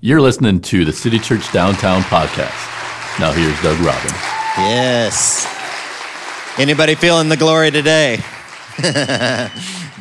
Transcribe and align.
You're 0.00 0.20
listening 0.20 0.60
to 0.60 0.84
the 0.84 0.92
City 0.92 1.18
Church 1.18 1.50
Downtown 1.50 2.02
podcast. 2.02 3.18
Now 3.18 3.32
here's 3.32 3.60
Doug 3.62 3.80
Robbins. 3.80 4.12
Yes. 4.56 5.44
Anybody 6.56 6.94
feeling 6.94 7.28
the 7.28 7.36
glory 7.36 7.72
today? 7.72 8.20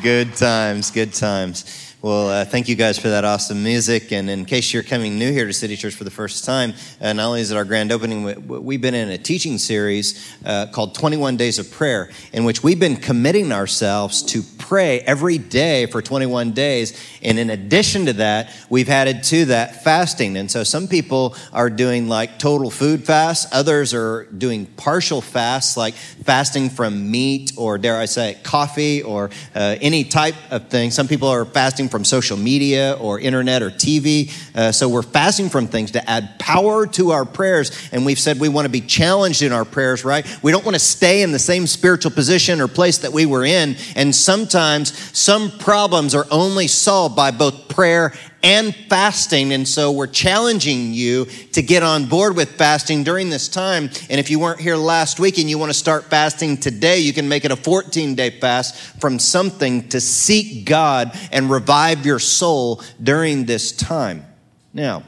good 0.04 0.36
times, 0.36 0.92
good 0.92 1.14
times. 1.14 1.87
Well, 2.08 2.30
uh, 2.30 2.46
thank 2.46 2.70
you 2.70 2.78
guys 2.78 2.98
for 2.98 3.10
that 3.10 3.26
awesome 3.26 3.62
music. 3.62 4.14
And 4.14 4.30
in 4.30 4.46
case 4.46 4.74
you're 4.74 4.82
coming 4.82 5.20
new 5.20 5.30
here 5.30 5.46
to 5.46 5.52
City 5.52 5.76
Church 5.76 5.94
for 5.94 6.06
the 6.06 6.10
first 6.10 6.46
time, 6.46 6.74
uh, 7.02 7.12
not 7.12 7.28
only 7.28 7.42
is 7.42 7.52
it 7.52 7.58
our 7.58 7.66
grand 7.66 7.92
opening, 7.92 8.48
we've 8.48 8.80
been 8.80 8.94
in 8.94 9.10
a 9.10 9.18
teaching 9.18 9.58
series 9.58 10.34
uh, 10.46 10.68
called 10.68 10.96
21 10.96 11.36
Days 11.36 11.60
of 11.60 11.70
Prayer, 11.70 12.10
in 12.32 12.46
which 12.46 12.64
we've 12.64 12.80
been 12.80 12.96
committing 12.96 13.52
ourselves 13.52 14.24
to 14.24 14.42
pray 14.58 15.02
every 15.02 15.38
day 15.38 15.86
for 15.86 16.02
21 16.02 16.54
days. 16.54 16.98
And 17.22 17.38
in 17.38 17.50
addition 17.50 18.06
to 18.06 18.14
that, 18.14 18.54
we've 18.70 18.88
added 18.88 19.24
to 19.24 19.44
that 19.46 19.84
fasting. 19.84 20.38
And 20.38 20.50
so 20.50 20.64
some 20.64 20.88
people 20.88 21.36
are 21.52 21.70
doing 21.70 22.08
like 22.08 22.40
total 22.40 22.72
food 22.72 23.06
fasts, 23.06 23.48
others 23.52 23.94
are 23.94 24.24
doing 24.28 24.66
partial 24.66 25.20
fasts, 25.20 25.76
like 25.76 25.94
fasting 25.94 26.70
from 26.70 27.12
meat 27.12 27.52
or, 27.58 27.78
dare 27.78 27.98
I 27.98 28.06
say, 28.06 28.38
coffee 28.44 29.04
or 29.04 29.30
uh, 29.54 29.76
any 29.82 30.06
type 30.06 30.36
of 30.52 30.70
thing. 30.70 30.92
Some 30.92 31.10
people 31.10 31.28
are 31.28 31.44
fasting 31.44 31.68
fasting 31.68 31.90
from 31.98 32.06
social 32.06 32.38
media 32.38 32.96
or 33.02 33.20
internet 33.20 33.64
or 33.64 33.72
TV. 33.72 34.32
Uh, 34.54 34.72
so 34.72 34.88
we're 34.88 35.02
fasting 35.02 35.50
from 35.50 35.66
things 35.66 35.90
to 35.90 36.08
add 36.08 36.38
power 36.38 36.86
to 36.86 37.10
our 37.10 37.26
prayers. 37.26 37.72
And 37.92 38.06
we've 38.06 38.20
said 38.20 38.40
we 38.40 38.50
want 38.50 38.66
to 38.66 38.70
be 38.70 38.82
challenged 38.82 39.42
in 39.42 39.52
our 39.52 39.66
prayers, 39.66 40.06
right? 40.06 40.24
We 40.44 40.52
don't 40.52 40.64
want 40.64 40.76
to 40.76 40.80
stay 40.80 41.24
in 41.24 41.32
the 41.32 41.40
same 41.40 41.66
spiritual 41.66 42.12
position 42.12 42.62
or 42.62 42.68
place 42.68 43.00
that 43.00 43.14
we 43.14 43.26
were 43.26 43.44
in. 43.44 43.78
And 43.96 44.16
sometimes 44.16 44.96
some 45.18 45.50
problems 45.50 46.14
are 46.14 46.28
only 46.30 46.68
solved 46.68 47.16
by 47.16 47.32
both 47.32 47.68
prayer 47.68 48.14
and 48.48 48.74
fasting. 48.74 49.52
And 49.52 49.68
so 49.68 49.92
we're 49.92 50.08
challenging 50.08 50.94
you 50.94 51.26
to 51.52 51.62
get 51.62 51.84
on 51.84 52.06
board 52.06 52.38
with 52.38 52.52
fasting 52.52 53.04
during 53.04 53.30
this 53.30 53.50
time. 53.50 53.90
And 54.10 54.22
if 54.22 54.30
you 54.30 54.40
weren't 54.40 54.62
here 54.62 54.78
last 54.78 55.20
week 55.20 55.38
and 55.38 55.50
you 55.50 55.58
want 55.58 55.70
to 55.70 55.78
start 55.78 56.06
fasting 56.06 56.56
today, 56.56 57.00
you 57.00 57.12
can 57.12 57.28
make 57.28 57.44
it 57.44 57.52
a 57.52 57.58
14 57.58 58.16
day 58.16 58.30
fast 58.30 59.02
from 59.02 59.20
something 59.20 59.90
to 59.90 60.00
seek 60.00 60.66
God 60.66 61.12
and 61.34 61.50
revive 61.50 62.06
your 62.06 62.20
soul 62.20 62.82
during 63.04 63.44
this 63.44 63.74
time. 63.74 64.26
Now, 64.74 65.04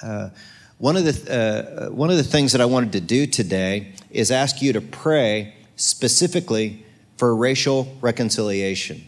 uh, 0.00 0.28
one 0.78 0.96
of 0.96 1.04
the 1.04 1.88
uh, 1.88 1.92
one 1.92 2.10
of 2.10 2.16
the 2.16 2.22
things 2.22 2.52
that 2.52 2.60
I 2.60 2.66
wanted 2.66 2.92
to 2.92 3.00
do 3.00 3.26
today 3.26 3.92
is 4.10 4.30
ask 4.30 4.62
you 4.62 4.72
to 4.74 4.80
pray 4.80 5.54
specifically 5.74 6.84
for 7.16 7.34
racial 7.34 7.96
reconciliation 8.00 9.04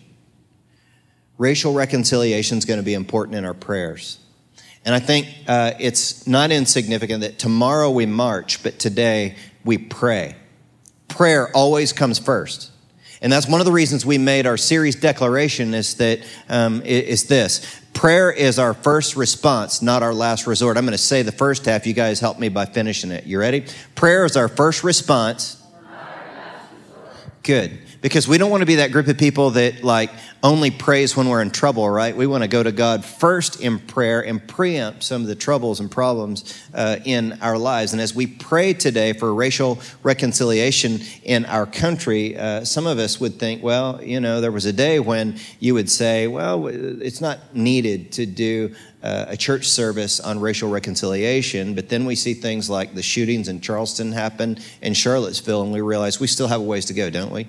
racial 1.39 1.73
reconciliation 1.73 2.59
is 2.59 2.65
going 2.65 2.81
to 2.81 2.85
be 2.85 2.95
important 2.95 3.37
in 3.37 3.45
our 3.45 3.55
prayers. 3.55 4.19
And 4.85 4.95
I 4.95 5.01
think 5.01 5.29
uh, 5.47 5.73
it's 5.79 6.27
not 6.27 6.51
insignificant 6.51 7.23
that 7.23 7.39
tomorrow 7.39 7.91
we 7.91 8.07
march, 8.07 8.63
but 8.63 8.79
today 8.79 9.37
we 9.65 9.79
pray. 9.79 10.35
Prayer 11.09 11.51
always 11.55 11.93
comes 11.93 12.19
first. 12.19 12.73
And 13.21 13.33
that's 13.33 13.49
one 13.49 13.61
of 13.61 13.67
the 13.67 13.73
reasons 13.73 14.07
we 14.07 14.19
made 14.19 14.47
our 14.47 14.57
series 14.57 14.95
declaration 14.95 15.75
is 15.75 15.95
that 15.95 16.21
um, 16.49 16.83
is 16.83 17.25
this 17.25 17.81
prayer 17.93 18.31
is 18.31 18.61
our 18.61 18.75
first 18.75 19.17
response, 19.17 19.83
not 19.83 20.05
our 20.05 20.15
last 20.15 20.47
resort. 20.47 20.77
I'm 20.77 20.85
going 20.85 20.93
to 20.93 20.99
say 20.99 21.23
the 21.23 21.33
first 21.33 21.65
half. 21.65 21.85
You 21.85 21.95
guys 21.95 22.21
help 22.21 22.39
me 22.39 22.49
by 22.49 22.65
finishing 22.65 23.11
it. 23.11 23.27
You 23.27 23.41
ready? 23.41 23.67
Prayer 23.97 24.25
is 24.25 24.37
our 24.37 24.47
first 24.47 24.85
response. 24.85 25.61
Good 27.43 27.88
because 28.01 28.29
we 28.29 28.39
don't 28.39 28.51
want 28.51 28.61
to 28.61 28.67
be 28.67 28.77
that 28.77 28.93
group 28.93 29.09
of 29.09 29.19
people 29.19 29.51
that 29.51 29.83
like 29.83 30.11
only 30.43 30.71
prays 30.71 31.17
when 31.17 31.29
we're 31.29 31.43
in 31.43 31.51
trouble, 31.51 31.89
right? 31.89 32.17
We 32.17 32.27
want 32.27 32.45
to 32.45 32.49
go 32.49 32.63
to 32.63 32.71
God 32.71 33.05
first 33.05 33.61
in 33.61 33.81
prayer 33.81 34.25
and 34.25 34.47
preempt 34.47 35.03
some 35.03 35.23
of 35.23 35.29
the 35.29 35.35
troubles 35.35 35.81
and 35.81 35.91
problems 35.91 36.61
uh, 36.73 36.99
in 37.05 37.39
our 37.43 37.59
lives. 37.59 37.93
And 37.93 38.01
as 38.01 38.15
we 38.15 38.27
pray 38.27 38.73
today 38.73 39.13
for 39.13 39.35
racial 39.35 39.81
reconciliation 40.05 41.01
in 41.25 41.45
our 41.47 41.67
country, 41.67 42.37
uh, 42.37 42.65
some 42.65 42.87
of 42.87 42.99
us 42.99 43.19
would 43.19 43.41
think, 43.41 43.63
well, 43.63 44.03
you 44.03 44.21
know, 44.21 44.41
there 44.41 44.53
was 44.53 44.65
a 44.65 44.73
day 44.73 45.01
when 45.01 45.39
you 45.59 45.75
would 45.75 45.91
say, 45.91 46.29
well, 46.29 46.69
it's 46.69 47.21
not 47.21 47.55
needed 47.55 48.13
to 48.13 48.27
do 48.27 48.75
uh, 49.03 49.27
a 49.29 49.37
church 49.37 49.67
service 49.67 50.21
on 50.21 50.39
racial 50.39 50.71
reconciliation, 50.71 51.75
but 51.75 51.89
then 51.89 52.05
we 52.05 52.15
see 52.15 52.35
things 52.35 52.71
like 52.71 52.95
the 52.95 53.03
shootings 53.03 53.49
in 53.49 53.61
Charleston 53.61 54.13
happen 54.13 54.59
in 54.83 54.95
Charlottesville, 54.95 55.63
and 55.63 55.73
we 55.73 55.81
realize 55.81 56.21
we 56.21 56.27
still 56.27 56.49
have 56.49 56.61
a 56.61 56.65
ways 56.65 56.85
to 56.87 56.95
go, 56.95 57.11
don't 57.11 57.33
we? 57.33 57.47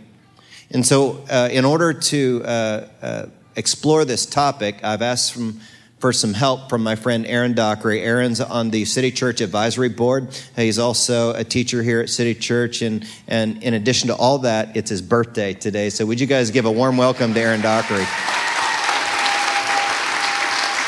And 0.72 0.85
so, 0.85 1.24
uh, 1.31 1.50
in 1.52 1.66
order 1.66 1.94
to 1.94 2.44
uh, 2.46 2.88
uh, 3.02 3.25
explore 3.56 4.06
this 4.06 4.28
topic, 4.28 4.84
I've 4.84 5.02
asked 5.02 5.34
from, 5.34 5.59
for 5.97 6.13
some 6.13 6.35
help 6.35 6.69
from 6.69 6.84
my 6.84 6.96
friend 6.96 7.25
Aaron 7.25 7.53
Dockery. 7.53 8.02
Aaron's 8.03 8.40
on 8.40 8.69
the 8.69 8.85
City 8.85 9.12
Church 9.12 9.41
Advisory 9.41 9.90
Board. 9.90 10.40
He's 10.56 10.78
also 10.78 11.34
a 11.34 11.44
teacher 11.44 11.81
here 11.81 12.02
at 12.02 12.09
City 12.09 12.35
Church. 12.35 12.84
And, 12.84 13.03
and 13.28 13.63
in 13.63 13.74
addition 13.74 14.09
to 14.09 14.16
all 14.16 14.38
that, 14.40 14.78
it's 14.78 14.91
his 14.91 15.02
birthday 15.02 15.56
today. 15.56 15.90
So, 15.90 16.06
would 16.06 16.19
you 16.19 16.28
guys 16.28 16.52
give 16.52 16.66
a 16.66 16.72
warm 16.72 16.97
welcome 16.97 17.34
to 17.34 17.40
Aaron 17.40 17.62
Dockery? 17.62 18.06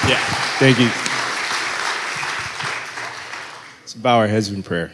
Yeah, 0.08 0.20
thank 0.60 0.80
you. 0.80 0.90
Let's 3.82 3.96
bow 3.96 4.20
our 4.20 4.28
heads 4.28 4.50
in 4.50 4.62
prayer. 4.62 4.92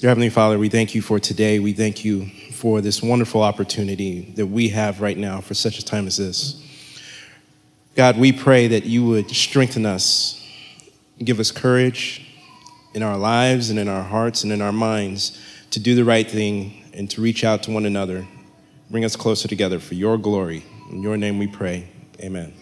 Dear 0.00 0.10
Heavenly 0.10 0.30
Father, 0.30 0.58
we 0.58 0.70
thank 0.70 0.94
you 0.94 1.02
for 1.02 1.18
today. 1.18 1.58
We 1.58 1.74
thank 1.74 2.04
you 2.04 2.30
for 2.64 2.80
this 2.80 3.02
wonderful 3.02 3.42
opportunity 3.42 4.22
that 4.36 4.46
we 4.46 4.70
have 4.70 5.02
right 5.02 5.18
now 5.18 5.38
for 5.38 5.52
such 5.52 5.78
a 5.78 5.84
time 5.84 6.06
as 6.06 6.16
this. 6.16 6.64
God, 7.94 8.16
we 8.16 8.32
pray 8.32 8.68
that 8.68 8.86
you 8.86 9.04
would 9.04 9.28
strengthen 9.28 9.84
us, 9.84 10.42
give 11.22 11.40
us 11.40 11.50
courage 11.50 12.26
in 12.94 13.02
our 13.02 13.18
lives 13.18 13.68
and 13.68 13.78
in 13.78 13.86
our 13.86 14.02
hearts 14.02 14.44
and 14.44 14.50
in 14.50 14.62
our 14.62 14.72
minds 14.72 15.38
to 15.72 15.78
do 15.78 15.94
the 15.94 16.06
right 16.06 16.26
thing 16.26 16.82
and 16.94 17.10
to 17.10 17.20
reach 17.20 17.44
out 17.44 17.62
to 17.64 17.70
one 17.70 17.84
another. 17.84 18.26
Bring 18.88 19.04
us 19.04 19.14
closer 19.14 19.46
together 19.46 19.78
for 19.78 19.92
your 19.92 20.16
glory. 20.16 20.64
In 20.90 21.02
your 21.02 21.18
name 21.18 21.38
we 21.38 21.48
pray. 21.48 21.86
Amen. 22.20 22.54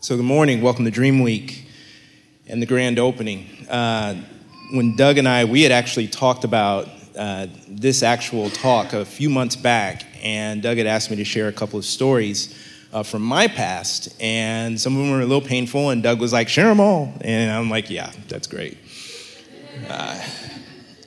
So, 0.00 0.14
good 0.14 0.26
morning. 0.26 0.60
Welcome 0.60 0.84
to 0.84 0.90
Dream 0.90 1.20
Week 1.20 1.66
and 2.46 2.60
the 2.60 2.66
grand 2.66 2.98
opening. 2.98 3.46
Uh, 3.66 4.16
when 4.74 4.94
Doug 4.94 5.16
and 5.16 5.26
I, 5.26 5.46
we 5.46 5.62
had 5.62 5.72
actually 5.72 6.08
talked 6.08 6.44
about 6.44 6.86
uh, 7.18 7.48
this 7.68 8.02
actual 8.02 8.48
talk 8.50 8.92
a 8.92 9.04
few 9.04 9.28
months 9.28 9.56
back, 9.56 10.04
and 10.22 10.62
Doug 10.62 10.78
had 10.78 10.86
asked 10.86 11.10
me 11.10 11.16
to 11.16 11.24
share 11.24 11.48
a 11.48 11.52
couple 11.52 11.78
of 11.78 11.84
stories 11.84 12.56
uh, 12.92 13.02
from 13.02 13.22
my 13.22 13.48
past, 13.48 14.14
and 14.20 14.80
some 14.80 14.94
of 14.96 15.02
them 15.02 15.10
were 15.10 15.20
a 15.20 15.26
little 15.26 15.46
painful, 15.46 15.90
and 15.90 16.02
Doug 16.02 16.20
was 16.20 16.32
like, 16.32 16.48
share 16.48 16.68
them 16.68 16.80
all. 16.80 17.12
And 17.20 17.50
I'm 17.50 17.68
like, 17.68 17.90
yeah, 17.90 18.12
that's 18.28 18.46
great. 18.46 18.78
Uh, 19.88 20.24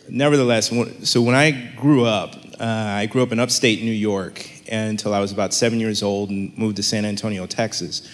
nevertheless, 0.10 0.72
so 1.10 1.22
when 1.22 1.36
I 1.36 1.52
grew 1.76 2.06
up, 2.06 2.36
uh, 2.60 2.66
I 2.66 3.06
grew 3.08 3.24
up 3.24 3.32
in 3.32 3.40
upstate 3.40 3.82
New 3.82 3.92
York 3.92 4.48
until 4.72 5.14
I 5.14 5.20
was 5.20 5.32
about 5.32 5.54
seven 5.54 5.80
years 5.80 6.04
old 6.04 6.30
and 6.30 6.56
moved 6.58 6.76
to 6.76 6.84
San 6.84 7.06
Antonio, 7.06 7.46
Texas 7.48 8.08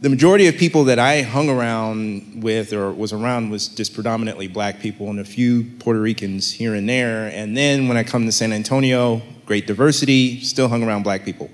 the 0.00 0.10
majority 0.10 0.46
of 0.46 0.56
people 0.56 0.84
that 0.84 0.98
I 0.98 1.22
hung 1.22 1.48
around 1.48 2.42
with 2.42 2.72
or 2.72 2.92
was 2.92 3.14
around 3.14 3.50
was 3.50 3.68
just 3.68 3.94
predominantly 3.94 4.46
black 4.46 4.78
people 4.78 5.08
and 5.08 5.18
a 5.18 5.24
few 5.24 5.64
Puerto 5.78 6.00
Ricans 6.00 6.52
here 6.52 6.74
and 6.74 6.86
there. 6.86 7.28
And 7.28 7.56
then 7.56 7.88
when 7.88 7.96
I 7.96 8.04
come 8.04 8.26
to 8.26 8.32
San 8.32 8.52
Antonio, 8.52 9.22
great 9.46 9.66
diversity, 9.66 10.40
still 10.40 10.68
hung 10.68 10.82
around 10.82 11.02
black 11.02 11.24
people. 11.24 11.50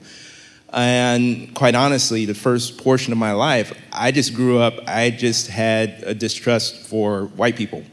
And 0.73 1.55
quite 1.55 1.77
honestly, 1.77 2.25
the 2.25 2.35
first 2.35 2.79
portion 2.79 3.13
of 3.13 3.19
my 3.19 3.33
life, 3.33 3.79
I 3.93 4.11
just 4.11 4.35
grew 4.35 4.59
up, 4.59 4.75
I 4.89 5.11
just 5.11 5.47
had 5.47 6.03
a 6.05 6.15
distrust 6.15 6.75
for 6.87 7.27
white 7.37 7.55
people. 7.55 7.85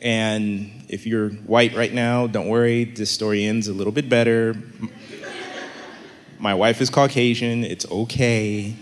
And 0.00 0.84
if 0.88 1.06
you're 1.06 1.30
white 1.30 1.74
right 1.74 1.92
now, 1.92 2.28
don't 2.28 2.48
worry, 2.48 2.84
this 2.84 3.10
story 3.10 3.44
ends 3.44 3.66
a 3.66 3.72
little 3.72 3.92
bit 3.92 4.08
better. 4.08 4.54
My 6.38 6.54
wife 6.54 6.80
is 6.80 6.90
Caucasian, 6.90 7.64
it's 7.64 7.90
okay 7.90 8.76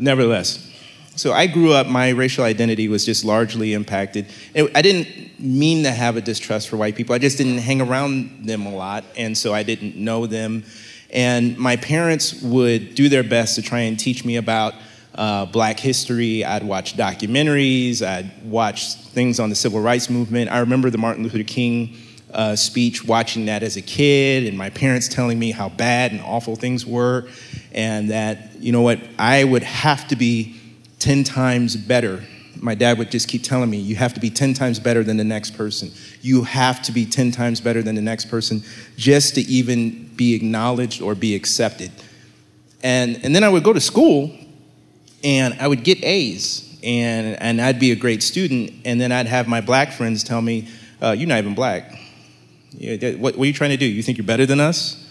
nevertheless, 0.00 0.70
so 1.16 1.32
I 1.32 1.46
grew 1.46 1.72
up, 1.72 1.86
my 1.86 2.10
racial 2.10 2.44
identity 2.44 2.88
was 2.88 3.04
just 3.04 3.24
largely 3.24 3.74
impacted. 3.74 4.26
I 4.56 4.80
didn't 4.80 5.38
mean 5.38 5.82
to 5.84 5.90
have 5.90 6.16
a 6.16 6.20
distrust 6.20 6.68
for 6.68 6.76
white 6.76 6.96
people, 6.96 7.14
I 7.14 7.18
just 7.18 7.36
didn't 7.36 7.58
hang 7.58 7.80
around 7.80 8.46
them 8.46 8.64
a 8.64 8.74
lot, 8.74 9.04
and 9.16 9.36
so 9.36 9.52
I 9.52 9.62
didn't 9.62 9.96
know 9.96 10.26
them. 10.26 10.64
And 11.10 11.58
my 11.58 11.76
parents 11.76 12.40
would 12.40 12.94
do 12.94 13.08
their 13.08 13.24
best 13.24 13.56
to 13.56 13.62
try 13.62 13.80
and 13.80 13.98
teach 13.98 14.24
me 14.24 14.36
about 14.36 14.74
uh, 15.14 15.44
black 15.46 15.80
history. 15.80 16.44
I'd 16.44 16.62
watch 16.62 16.96
documentaries, 16.96 18.00
I'd 18.00 18.30
watch 18.44 18.94
things 18.94 19.40
on 19.40 19.50
the 19.50 19.56
civil 19.56 19.80
rights 19.80 20.08
movement. 20.08 20.50
I 20.50 20.60
remember 20.60 20.88
the 20.88 20.98
Martin 20.98 21.24
Luther 21.24 21.42
King 21.42 21.96
uh, 22.32 22.56
speech, 22.56 23.04
watching 23.04 23.46
that 23.46 23.62
as 23.62 23.76
a 23.76 23.82
kid, 23.82 24.46
and 24.46 24.56
my 24.56 24.70
parents 24.70 25.08
telling 25.08 25.38
me 25.38 25.50
how 25.50 25.68
bad 25.68 26.12
and 26.12 26.20
awful 26.20 26.56
things 26.56 26.86
were, 26.86 27.28
and 27.72 28.10
that, 28.10 28.60
you 28.60 28.72
know 28.72 28.82
what, 28.82 29.00
I 29.18 29.44
would 29.44 29.62
have 29.62 30.08
to 30.08 30.16
be 30.16 30.60
10 31.00 31.24
times 31.24 31.76
better. 31.76 32.22
My 32.56 32.74
dad 32.74 32.98
would 32.98 33.10
just 33.10 33.28
keep 33.28 33.42
telling 33.42 33.70
me, 33.70 33.78
you 33.78 33.96
have 33.96 34.14
to 34.14 34.20
be 34.20 34.30
10 34.30 34.54
times 34.54 34.78
better 34.78 35.02
than 35.02 35.16
the 35.16 35.24
next 35.24 35.56
person. 35.56 35.90
You 36.20 36.42
have 36.44 36.82
to 36.82 36.92
be 36.92 37.06
10 37.06 37.30
times 37.32 37.60
better 37.60 37.82
than 37.82 37.94
the 37.94 38.02
next 38.02 38.26
person 38.26 38.62
just 38.96 39.34
to 39.36 39.40
even 39.42 40.10
be 40.14 40.34
acknowledged 40.34 41.00
or 41.00 41.14
be 41.14 41.34
accepted. 41.34 41.90
And, 42.82 43.24
and 43.24 43.34
then 43.34 43.44
I 43.44 43.48
would 43.48 43.64
go 43.64 43.72
to 43.72 43.80
school, 43.80 44.36
And 45.22 45.54
I 45.60 45.68
would 45.68 45.84
get 45.84 46.02
A's, 46.02 46.78
and, 46.82 47.40
and 47.40 47.60
I'd 47.60 47.78
be 47.78 47.92
a 47.92 47.96
great 47.96 48.22
student, 48.22 48.72
and 48.84 49.00
then 49.00 49.12
I'd 49.12 49.26
have 49.26 49.48
my 49.48 49.60
black 49.60 49.92
friends 49.92 50.24
tell 50.24 50.40
me, 50.40 50.68
uh, 51.02 51.12
You're 51.12 51.28
not 51.28 51.38
even 51.38 51.54
black. 51.54 51.99
What, 52.72 53.36
what 53.36 53.38
are 53.38 53.46
you 53.46 53.52
trying 53.52 53.70
to 53.70 53.76
do? 53.76 53.86
You 53.86 54.02
think 54.02 54.18
you're 54.18 54.26
better 54.26 54.46
than 54.46 54.60
us? 54.60 55.06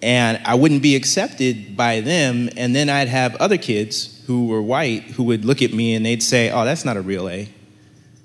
And 0.00 0.40
I 0.44 0.54
wouldn't 0.54 0.82
be 0.82 0.94
accepted 0.94 1.76
by 1.76 2.00
them, 2.00 2.48
and 2.56 2.74
then 2.74 2.88
I'd 2.88 3.08
have 3.08 3.34
other 3.36 3.58
kids 3.58 4.22
who 4.26 4.46
were 4.46 4.62
white 4.62 5.02
who 5.02 5.24
would 5.24 5.44
look 5.44 5.60
at 5.60 5.72
me 5.72 5.94
and 5.94 6.06
they'd 6.06 6.22
say, 6.22 6.50
Oh, 6.50 6.64
that's 6.64 6.84
not 6.84 6.96
a 6.96 7.00
real 7.00 7.28
A. 7.28 7.48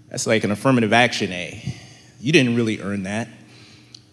That's 0.10 0.28
like 0.28 0.44
an 0.44 0.52
affirmative 0.52 0.94
action 0.94 1.32
A. 1.32 1.76
You 2.20 2.32
didn't 2.32 2.56
really 2.56 2.80
earn 2.80 3.04
that. 3.04 3.28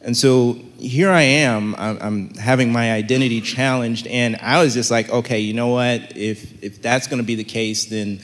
And 0.02 0.16
so 0.16 0.54
here 0.78 1.10
I 1.10 1.22
am, 1.22 1.74
I'm, 1.76 2.34
having 2.34 2.72
my 2.72 2.92
identity 2.92 3.42
challenged, 3.42 4.06
and 4.06 4.36
I 4.36 4.62
was 4.62 4.72
just 4.72 4.90
like, 4.90 5.10
okay, 5.10 5.40
you 5.40 5.52
know 5.52 5.68
what? 5.68 6.16
If, 6.16 6.64
if 6.64 6.80
that's 6.80 7.06
gonna 7.06 7.22
be 7.22 7.34
the 7.34 7.44
case, 7.44 7.84
then, 7.84 8.20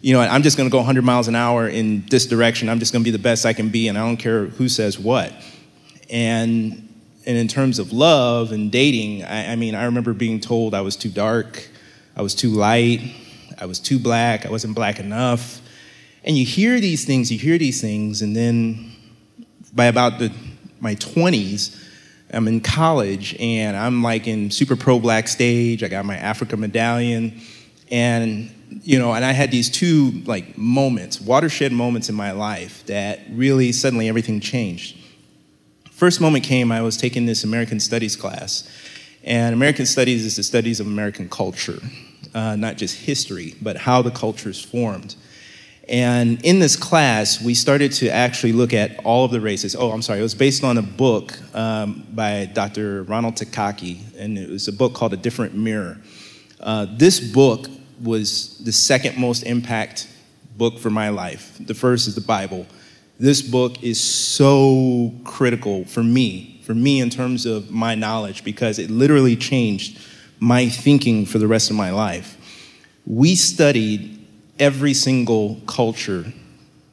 you 0.00 0.12
know, 0.12 0.20
I'm 0.20 0.42
just 0.42 0.56
gonna 0.56 0.70
go 0.70 0.78
100 0.78 1.02
miles 1.02 1.28
an 1.28 1.34
hour 1.34 1.68
in 1.68 2.04
this 2.06 2.26
direction. 2.26 2.68
I'm 2.68 2.78
just 2.78 2.92
gonna 2.92 3.04
be 3.04 3.10
the 3.10 3.18
best 3.18 3.44
I 3.44 3.52
can 3.52 3.68
be, 3.68 3.88
and 3.88 3.98
I 3.98 4.02
don't 4.02 4.16
care 4.16 4.46
who 4.46 4.68
says 4.68 4.98
what. 4.98 5.32
And, 6.10 6.88
and 7.26 7.36
in 7.36 7.48
terms 7.48 7.78
of 7.78 7.92
love 7.92 8.52
and 8.52 8.70
dating, 8.70 9.24
I, 9.24 9.52
I 9.52 9.56
mean, 9.56 9.74
I 9.74 9.84
remember 9.84 10.12
being 10.12 10.40
told 10.40 10.74
I 10.74 10.80
was 10.80 10.96
too 10.96 11.10
dark, 11.10 11.68
I 12.16 12.22
was 12.22 12.34
too 12.34 12.50
light, 12.50 13.00
I 13.58 13.66
was 13.66 13.80
too 13.80 13.98
black, 13.98 14.46
I 14.46 14.50
wasn't 14.50 14.74
black 14.74 15.00
enough. 15.00 15.60
And 16.24 16.36
you 16.36 16.44
hear 16.44 16.80
these 16.80 17.04
things, 17.04 17.30
you 17.32 17.38
hear 17.38 17.58
these 17.58 17.80
things, 17.80 18.22
and 18.22 18.34
then 18.34 18.92
by 19.72 19.86
about 19.86 20.18
the 20.18 20.32
my 20.80 20.94
20s, 20.94 21.76
I'm 22.32 22.46
in 22.46 22.60
college 22.60 23.34
and 23.40 23.76
I'm 23.76 24.02
like 24.02 24.26
in 24.26 24.50
super 24.50 24.76
pro 24.76 24.98
black 24.98 25.28
stage. 25.28 25.82
I 25.82 25.88
got 25.88 26.04
my 26.04 26.16
Africa 26.16 26.56
medallion. 26.56 27.40
And, 27.90 28.50
you 28.70 28.98
know, 28.98 29.12
and 29.12 29.24
I 29.24 29.32
had 29.32 29.50
these 29.50 29.70
two 29.70 30.22
like 30.26 30.56
moments, 30.56 31.20
watershed 31.20 31.72
moments 31.72 32.08
in 32.08 32.14
my 32.14 32.32
life 32.32 32.84
that 32.86 33.20
really 33.30 33.72
suddenly 33.72 34.08
everything 34.08 34.40
changed. 34.40 34.96
First 35.90 36.20
moment 36.20 36.44
came, 36.44 36.70
I 36.70 36.82
was 36.82 36.96
taking 36.96 37.26
this 37.26 37.44
American 37.44 37.80
Studies 37.80 38.14
class. 38.14 38.68
And 39.24 39.52
American 39.52 39.84
Studies 39.84 40.24
is 40.24 40.36
the 40.36 40.42
studies 40.42 40.80
of 40.80 40.86
American 40.86 41.28
culture, 41.28 41.80
uh, 42.34 42.56
not 42.56 42.76
just 42.76 42.96
history, 42.96 43.56
but 43.60 43.76
how 43.76 44.00
the 44.00 44.10
culture 44.10 44.48
is 44.48 44.62
formed. 44.62 45.16
And 45.88 46.44
in 46.44 46.58
this 46.58 46.76
class, 46.76 47.42
we 47.42 47.54
started 47.54 47.92
to 47.92 48.10
actually 48.10 48.52
look 48.52 48.74
at 48.74 49.02
all 49.04 49.24
of 49.24 49.30
the 49.30 49.40
races. 49.40 49.74
Oh, 49.74 49.90
I'm 49.90 50.02
sorry, 50.02 50.20
it 50.20 50.22
was 50.22 50.34
based 50.34 50.62
on 50.62 50.76
a 50.76 50.82
book 50.82 51.38
um, 51.54 52.06
by 52.12 52.44
Dr. 52.44 53.04
Ronald 53.04 53.36
Takaki, 53.36 53.98
and 54.18 54.38
it 54.38 54.50
was 54.50 54.68
a 54.68 54.72
book 54.72 54.92
called 54.94 55.14
A 55.14 55.16
Different 55.16 55.54
Mirror. 55.54 55.98
Uh, 56.60 56.86
this 56.90 57.20
book 57.20 57.68
was 58.02 58.58
the 58.58 58.72
second 58.72 59.18
most 59.18 59.42
impact 59.42 60.08
book 60.56 60.78
for 60.78 60.90
my 60.90 61.08
life. 61.08 61.56
The 61.60 61.74
first 61.74 62.08
is 62.08 62.14
the 62.14 62.20
Bible. 62.20 62.66
This 63.18 63.42
book 63.42 63.82
is 63.82 64.00
so 64.00 65.12
critical 65.24 65.84
for 65.84 66.02
me, 66.02 66.60
for 66.64 66.74
me 66.74 67.00
in 67.00 67.10
terms 67.10 67.46
of 67.46 67.70
my 67.70 67.94
knowledge, 67.94 68.44
because 68.44 68.78
it 68.78 68.90
literally 68.90 69.36
changed 69.36 69.98
my 70.40 70.68
thinking 70.68 71.26
for 71.26 71.38
the 71.38 71.46
rest 71.46 71.70
of 71.70 71.76
my 71.76 71.90
life. 71.90 72.36
We 73.06 73.34
studied 73.34 74.24
every 74.58 74.94
single 74.94 75.60
culture 75.66 76.32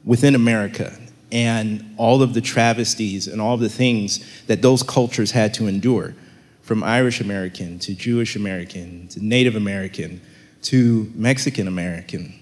within 0.04 0.34
America 0.34 0.96
and 1.32 1.94
all 1.96 2.22
of 2.22 2.34
the 2.34 2.40
travesties 2.40 3.26
and 3.26 3.40
all 3.40 3.54
of 3.54 3.60
the 3.60 3.68
things 3.68 4.24
that 4.46 4.62
those 4.62 4.82
cultures 4.82 5.32
had 5.32 5.52
to 5.54 5.66
endure 5.66 6.14
from 6.62 6.82
Irish 6.82 7.20
American 7.20 7.78
to 7.80 7.94
Jewish 7.94 8.36
American 8.36 9.08
to 9.08 9.24
Native 9.24 9.56
American 9.56 10.20
to 10.62 11.10
Mexican 11.14 11.68
American. 11.68 12.34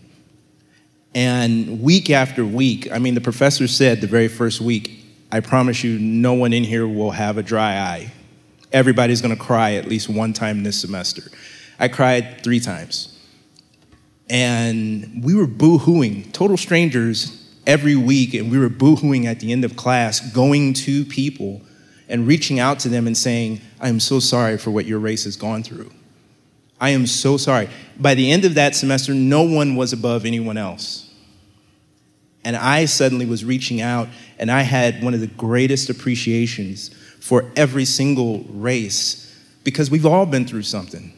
And 1.14 1.80
week 1.80 2.10
after 2.10 2.44
week, 2.44 2.90
I 2.90 2.98
mean, 2.98 3.14
the 3.14 3.20
professor 3.20 3.68
said 3.68 4.00
the 4.00 4.06
very 4.06 4.28
first 4.28 4.60
week, 4.60 5.04
I 5.30 5.40
promise 5.40 5.84
you, 5.84 5.98
no 5.98 6.34
one 6.34 6.52
in 6.52 6.64
here 6.64 6.88
will 6.88 7.12
have 7.12 7.38
a 7.38 7.42
dry 7.42 7.76
eye. 7.76 8.12
Everybody's 8.72 9.20
gonna 9.20 9.36
cry 9.36 9.74
at 9.74 9.86
least 9.86 10.08
one 10.08 10.32
time 10.32 10.62
this 10.62 10.80
semester. 10.80 11.22
I 11.78 11.88
cried 11.88 12.42
three 12.42 12.60
times. 12.60 13.10
And 14.28 15.22
we 15.22 15.34
were 15.34 15.46
boo 15.46 15.78
hooing, 15.78 16.32
total 16.32 16.56
strangers 16.56 17.44
every 17.66 17.96
week, 17.96 18.34
and 18.34 18.50
we 18.50 18.58
were 18.58 18.68
boo 18.68 18.96
hooing 18.96 19.26
at 19.26 19.40
the 19.40 19.52
end 19.52 19.64
of 19.64 19.76
class, 19.76 20.20
going 20.32 20.72
to 20.74 21.04
people 21.04 21.62
and 22.08 22.26
reaching 22.26 22.58
out 22.58 22.78
to 22.80 22.88
them 22.88 23.06
and 23.06 23.16
saying, 23.16 23.60
I 23.80 23.88
am 23.88 24.00
so 24.00 24.20
sorry 24.20 24.58
for 24.58 24.70
what 24.70 24.86
your 24.86 24.98
race 24.98 25.24
has 25.24 25.36
gone 25.36 25.62
through. 25.62 25.90
I 26.84 26.90
am 26.90 27.06
so 27.06 27.38
sorry. 27.38 27.70
By 27.98 28.14
the 28.14 28.30
end 28.30 28.44
of 28.44 28.56
that 28.56 28.74
semester, 28.74 29.14
no 29.14 29.42
one 29.42 29.74
was 29.74 29.94
above 29.94 30.26
anyone 30.26 30.58
else. 30.58 31.10
And 32.44 32.54
I 32.56 32.84
suddenly 32.84 33.24
was 33.24 33.42
reaching 33.42 33.80
out, 33.80 34.08
and 34.38 34.50
I 34.50 34.60
had 34.60 35.02
one 35.02 35.14
of 35.14 35.20
the 35.20 35.28
greatest 35.28 35.88
appreciations 35.88 36.90
for 37.20 37.50
every 37.56 37.86
single 37.86 38.40
race 38.50 39.34
because 39.64 39.90
we've 39.90 40.04
all 40.04 40.26
been 40.26 40.46
through 40.46 40.64
something. 40.64 41.10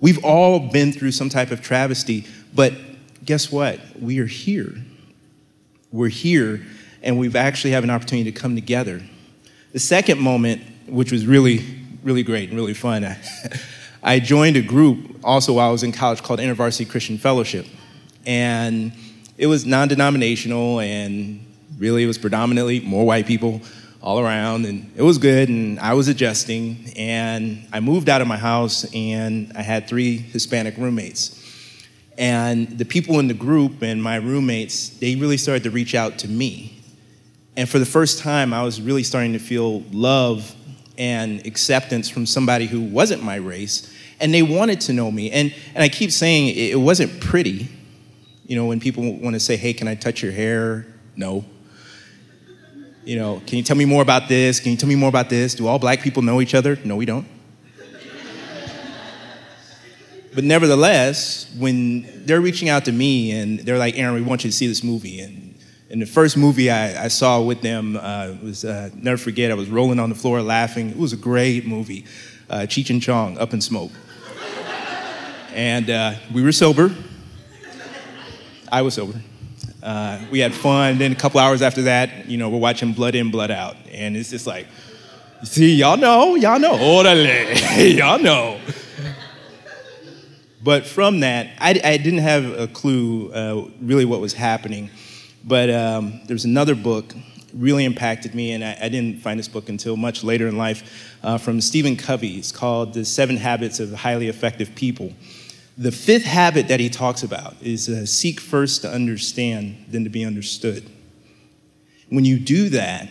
We've 0.00 0.24
all 0.24 0.58
been 0.58 0.90
through 0.90 1.12
some 1.12 1.28
type 1.28 1.52
of 1.52 1.62
travesty, 1.62 2.26
but 2.52 2.72
guess 3.24 3.52
what? 3.52 3.78
We 4.00 4.18
are 4.18 4.26
here. 4.26 4.74
We're 5.92 6.08
here, 6.08 6.66
and 7.04 7.20
we've 7.20 7.36
actually 7.36 7.70
have 7.70 7.84
an 7.84 7.90
opportunity 7.90 8.32
to 8.32 8.36
come 8.36 8.56
together. 8.56 9.00
The 9.70 9.78
second 9.78 10.18
moment, 10.18 10.62
which 10.88 11.12
was 11.12 11.24
really, 11.24 11.64
really 12.02 12.24
great 12.24 12.48
and 12.48 12.58
really 12.58 12.74
fun, 12.74 13.04
I, 14.06 14.20
joined 14.20 14.56
a 14.56 14.62
group 14.62 15.18
also 15.24 15.54
while 15.54 15.68
I 15.68 15.72
was 15.72 15.82
in 15.82 15.90
college 15.90 16.22
called 16.22 16.38
InterVarsity 16.38 16.88
Christian 16.88 17.18
Fellowship. 17.18 17.66
And 18.24 18.92
it 19.36 19.48
was 19.48 19.66
non 19.66 19.88
denominational, 19.88 20.80
and 20.80 21.44
really 21.78 22.04
it 22.04 22.06
was 22.06 22.16
predominantly 22.16 22.80
more 22.80 23.04
white 23.04 23.26
people 23.26 23.60
all 24.00 24.20
around, 24.20 24.64
and 24.64 24.92
it 24.94 25.02
was 25.02 25.18
good, 25.18 25.48
and 25.48 25.80
I 25.80 25.94
was 25.94 26.06
adjusting. 26.06 26.92
And 26.96 27.66
I 27.72 27.80
moved 27.80 28.08
out 28.08 28.20
of 28.20 28.28
my 28.28 28.38
house, 28.38 28.86
and 28.94 29.52
I 29.56 29.62
had 29.62 29.88
three 29.88 30.16
Hispanic 30.18 30.76
roommates. 30.78 31.42
And 32.16 32.78
the 32.78 32.84
people 32.84 33.18
in 33.18 33.26
the 33.26 33.34
group 33.34 33.82
and 33.82 34.00
my 34.00 34.16
roommates, 34.16 34.90
they 34.90 35.16
really 35.16 35.36
started 35.36 35.64
to 35.64 35.70
reach 35.70 35.96
out 35.96 36.18
to 36.20 36.28
me. 36.28 36.80
And 37.56 37.68
for 37.68 37.80
the 37.80 37.86
first 37.86 38.20
time, 38.20 38.54
I 38.54 38.62
was 38.62 38.80
really 38.80 39.02
starting 39.02 39.32
to 39.32 39.38
feel 39.38 39.80
love 39.90 40.54
and 40.96 41.44
acceptance 41.46 42.08
from 42.08 42.24
somebody 42.24 42.66
who 42.66 42.80
wasn't 42.80 43.22
my 43.22 43.36
race. 43.36 43.92
And 44.20 44.32
they 44.32 44.42
wanted 44.42 44.80
to 44.82 44.92
know 44.92 45.10
me. 45.10 45.30
And, 45.30 45.54
and 45.74 45.82
I 45.82 45.88
keep 45.88 46.10
saying 46.10 46.56
it 46.56 46.80
wasn't 46.80 47.20
pretty. 47.20 47.68
You 48.46 48.56
know, 48.56 48.66
when 48.66 48.80
people 48.80 49.18
want 49.18 49.34
to 49.34 49.40
say, 49.40 49.56
hey, 49.56 49.72
can 49.72 49.88
I 49.88 49.94
touch 49.94 50.22
your 50.22 50.32
hair? 50.32 50.86
No 51.16 51.44
you 53.06 53.16
know, 53.16 53.40
can 53.46 53.56
you 53.56 53.62
tell 53.62 53.76
me 53.76 53.84
more 53.84 54.02
about 54.02 54.28
this? 54.28 54.58
Can 54.58 54.72
you 54.72 54.76
tell 54.76 54.88
me 54.88 54.96
more 54.96 55.08
about 55.08 55.30
this? 55.30 55.54
Do 55.54 55.68
all 55.68 55.78
black 55.78 56.02
people 56.02 56.22
know 56.22 56.40
each 56.40 56.54
other? 56.54 56.76
No, 56.84 56.96
we 56.96 57.06
don't. 57.06 57.26
but 60.34 60.42
nevertheless, 60.42 61.50
when 61.56 62.26
they're 62.26 62.40
reaching 62.40 62.68
out 62.68 62.84
to 62.86 62.92
me 62.92 63.30
and 63.30 63.60
they're 63.60 63.78
like, 63.78 63.96
Aaron, 63.96 64.14
we 64.14 64.22
want 64.22 64.42
you 64.42 64.50
to 64.50 64.56
see 64.56 64.66
this 64.66 64.82
movie. 64.82 65.20
And, 65.20 65.54
and 65.88 66.02
the 66.02 66.06
first 66.06 66.36
movie 66.36 66.68
I, 66.68 67.04
I 67.04 67.08
saw 67.08 67.40
with 67.40 67.62
them 67.62 67.96
uh, 67.96 68.34
was, 68.42 68.64
uh, 68.64 68.90
never 68.96 69.16
forget, 69.16 69.52
I 69.52 69.54
was 69.54 69.70
rolling 69.70 70.00
on 70.00 70.08
the 70.08 70.16
floor 70.16 70.42
laughing. 70.42 70.90
It 70.90 70.98
was 70.98 71.12
a 71.12 71.16
great 71.16 71.64
movie. 71.64 72.06
Uh, 72.50 72.66
Cheech 72.66 72.90
and 72.90 73.00
Chong, 73.00 73.38
Up 73.38 73.54
in 73.54 73.60
Smoke. 73.60 73.92
And 75.56 75.88
uh, 75.88 76.14
we 76.34 76.42
were 76.42 76.52
sober. 76.52 76.94
I 78.70 78.82
was 78.82 78.94
sober. 78.94 79.18
Uh, 79.82 80.22
we 80.30 80.38
had 80.38 80.52
fun. 80.52 80.98
Then 80.98 81.12
a 81.12 81.14
couple 81.14 81.40
hours 81.40 81.62
after 81.62 81.82
that, 81.82 82.28
you 82.28 82.36
know, 82.36 82.50
we're 82.50 82.58
watching 82.58 82.92
Blood 82.92 83.14
In, 83.14 83.30
Blood 83.30 83.50
Out. 83.50 83.76
And 83.90 84.16
it's 84.16 84.28
just 84.28 84.46
like, 84.46 84.66
see, 85.44 85.74
y'all 85.74 85.96
know, 85.96 86.34
y'all 86.34 86.58
know. 86.58 86.74
Orale, 86.74 87.96
y'all 87.96 88.18
know. 88.18 88.60
But 90.62 90.84
from 90.84 91.20
that, 91.20 91.48
I, 91.58 91.80
I 91.82 91.96
didn't 91.96 92.18
have 92.18 92.44
a 92.58 92.66
clue 92.66 93.32
uh, 93.32 93.70
really 93.80 94.04
what 94.04 94.20
was 94.20 94.34
happening. 94.34 94.90
But 95.42 95.70
um, 95.70 96.20
there's 96.26 96.44
another 96.44 96.74
book 96.74 97.14
really 97.54 97.86
impacted 97.86 98.34
me, 98.34 98.52
and 98.52 98.62
I, 98.62 98.76
I, 98.82 98.88
didn't 98.90 99.22
find 99.22 99.38
this 99.38 99.48
book 99.48 99.70
until 99.70 99.96
much 99.96 100.22
later 100.22 100.46
in 100.48 100.58
life 100.58 101.16
uh, 101.22 101.38
from 101.38 101.60
Stephen 101.60 101.96
Covey. 101.96 102.36
It's 102.36 102.52
called 102.52 102.92
The 102.92 103.04
Seven 103.04 103.38
Habits 103.38 103.80
of 103.80 103.92
Highly 103.94 104.28
Effective 104.28 104.74
People. 104.74 105.14
The 105.78 105.92
fifth 105.92 106.24
habit 106.24 106.68
that 106.68 106.80
he 106.80 106.88
talks 106.88 107.22
about 107.22 107.56
is 107.60 107.88
uh, 107.88 108.06
seek 108.06 108.40
first 108.40 108.80
to 108.82 108.90
understand, 108.90 109.84
then 109.88 110.04
to 110.04 110.10
be 110.10 110.24
understood. 110.24 110.90
When 112.08 112.24
you 112.24 112.38
do 112.38 112.70
that, 112.70 113.08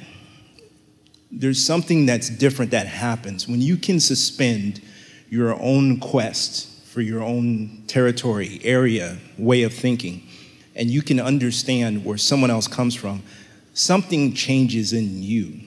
there's 1.31 1.63
something 1.63 2.07
that's 2.07 2.29
different 2.29 2.72
that 2.72 2.88
happens. 2.88 3.48
When 3.48 3.62
you 3.62 3.77
can 3.77 4.00
suspend 4.00 4.81
your 5.29 5.62
own 5.62 6.00
quest 6.00 6.67
for 6.86 7.01
your 7.01 7.22
own 7.22 7.84
territory, 7.88 8.60
area, 8.63 9.17
way 9.38 9.63
of 9.63 9.74
thinking, 9.74 10.27
and 10.75 10.89
you 10.89 11.03
can 11.03 11.19
understand 11.19 12.03
where 12.03 12.17
someone 12.17 12.50
else 12.50 12.67
comes 12.67 12.95
from, 12.95 13.22
something 13.74 14.34
changes 14.34 14.91
in 14.91 15.22
you. 15.22 15.60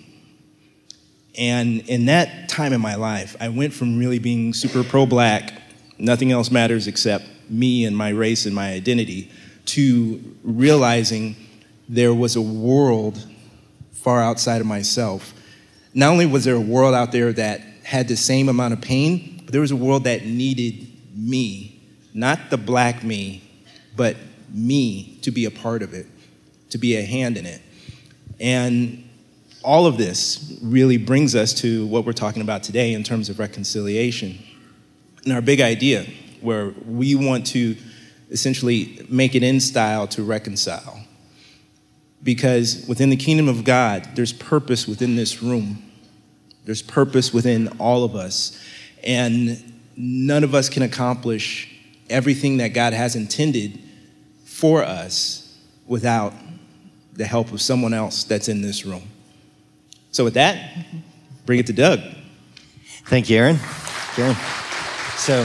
And 1.38 1.88
in 1.88 2.06
that 2.06 2.48
time 2.48 2.72
in 2.72 2.80
my 2.80 2.96
life, 2.96 3.36
I 3.38 3.50
went 3.50 3.72
from 3.72 3.98
really 3.98 4.18
being 4.18 4.52
super 4.52 4.82
pro 4.82 5.06
black 5.06 5.62
nothing 5.98 6.32
else 6.32 6.50
matters 6.50 6.86
except 6.86 7.24
me 7.50 7.84
and 7.84 7.96
my 7.96 8.10
race 8.10 8.46
and 8.46 8.54
my 8.54 8.72
identity, 8.72 9.30
to 9.66 10.36
realizing 10.42 11.36
there 11.88 12.14
was 12.14 12.36
a 12.36 12.42
world 12.42 13.26
far 13.92 14.22
outside 14.22 14.60
of 14.60 14.66
myself. 14.66 15.34
Not 15.94 16.10
only 16.10 16.26
was 16.26 16.44
there 16.44 16.54
a 16.54 16.60
world 16.60 16.94
out 16.94 17.12
there 17.12 17.32
that 17.32 17.60
had 17.82 18.08
the 18.08 18.16
same 18.16 18.48
amount 18.48 18.74
of 18.74 18.80
pain, 18.80 19.42
but 19.44 19.52
there 19.52 19.60
was 19.60 19.70
a 19.70 19.76
world 19.76 20.04
that 20.04 20.24
needed 20.24 20.86
me, 21.16 21.80
not 22.14 22.50
the 22.50 22.58
black 22.58 23.02
me, 23.02 23.42
but 23.96 24.16
me 24.52 25.18
to 25.22 25.30
be 25.30 25.46
a 25.46 25.50
part 25.50 25.82
of 25.82 25.94
it, 25.94 26.06
to 26.70 26.78
be 26.78 26.96
a 26.96 27.02
hand 27.02 27.36
in 27.36 27.46
it. 27.46 27.60
And 28.38 29.08
all 29.64 29.86
of 29.86 29.98
this 29.98 30.58
really 30.62 30.96
brings 30.96 31.34
us 31.34 31.52
to 31.54 31.86
what 31.86 32.04
we're 32.04 32.12
talking 32.12 32.42
about 32.42 32.62
today 32.62 32.92
in 32.92 33.02
terms 33.02 33.28
of 33.28 33.38
reconciliation. 33.38 34.38
And 35.24 35.32
our 35.32 35.40
big 35.40 35.60
idea, 35.60 36.06
where 36.40 36.72
we 36.86 37.14
want 37.14 37.46
to 37.48 37.76
essentially 38.30 39.04
make 39.08 39.34
it 39.34 39.42
in 39.42 39.60
style 39.60 40.06
to 40.08 40.22
reconcile. 40.22 41.00
Because 42.22 42.84
within 42.88 43.10
the 43.10 43.16
kingdom 43.16 43.48
of 43.48 43.64
God, 43.64 44.08
there's 44.14 44.32
purpose 44.32 44.86
within 44.86 45.16
this 45.16 45.42
room, 45.42 45.82
there's 46.64 46.82
purpose 46.82 47.32
within 47.32 47.68
all 47.78 48.04
of 48.04 48.14
us. 48.14 48.62
And 49.02 49.80
none 49.96 50.44
of 50.44 50.54
us 50.54 50.68
can 50.68 50.82
accomplish 50.82 51.72
everything 52.10 52.58
that 52.58 52.68
God 52.68 52.92
has 52.92 53.16
intended 53.16 53.78
for 54.44 54.82
us 54.82 55.56
without 55.86 56.34
the 57.14 57.24
help 57.24 57.52
of 57.52 57.60
someone 57.60 57.94
else 57.94 58.24
that's 58.24 58.48
in 58.48 58.62
this 58.62 58.84
room. 58.84 59.02
So, 60.10 60.24
with 60.24 60.34
that, 60.34 60.84
bring 61.46 61.58
it 61.58 61.66
to 61.66 61.72
Doug. 61.72 62.00
Thank 63.06 63.30
you, 63.30 63.38
Aaron. 63.38 63.58
Aaron. 64.16 64.36
So, 65.18 65.42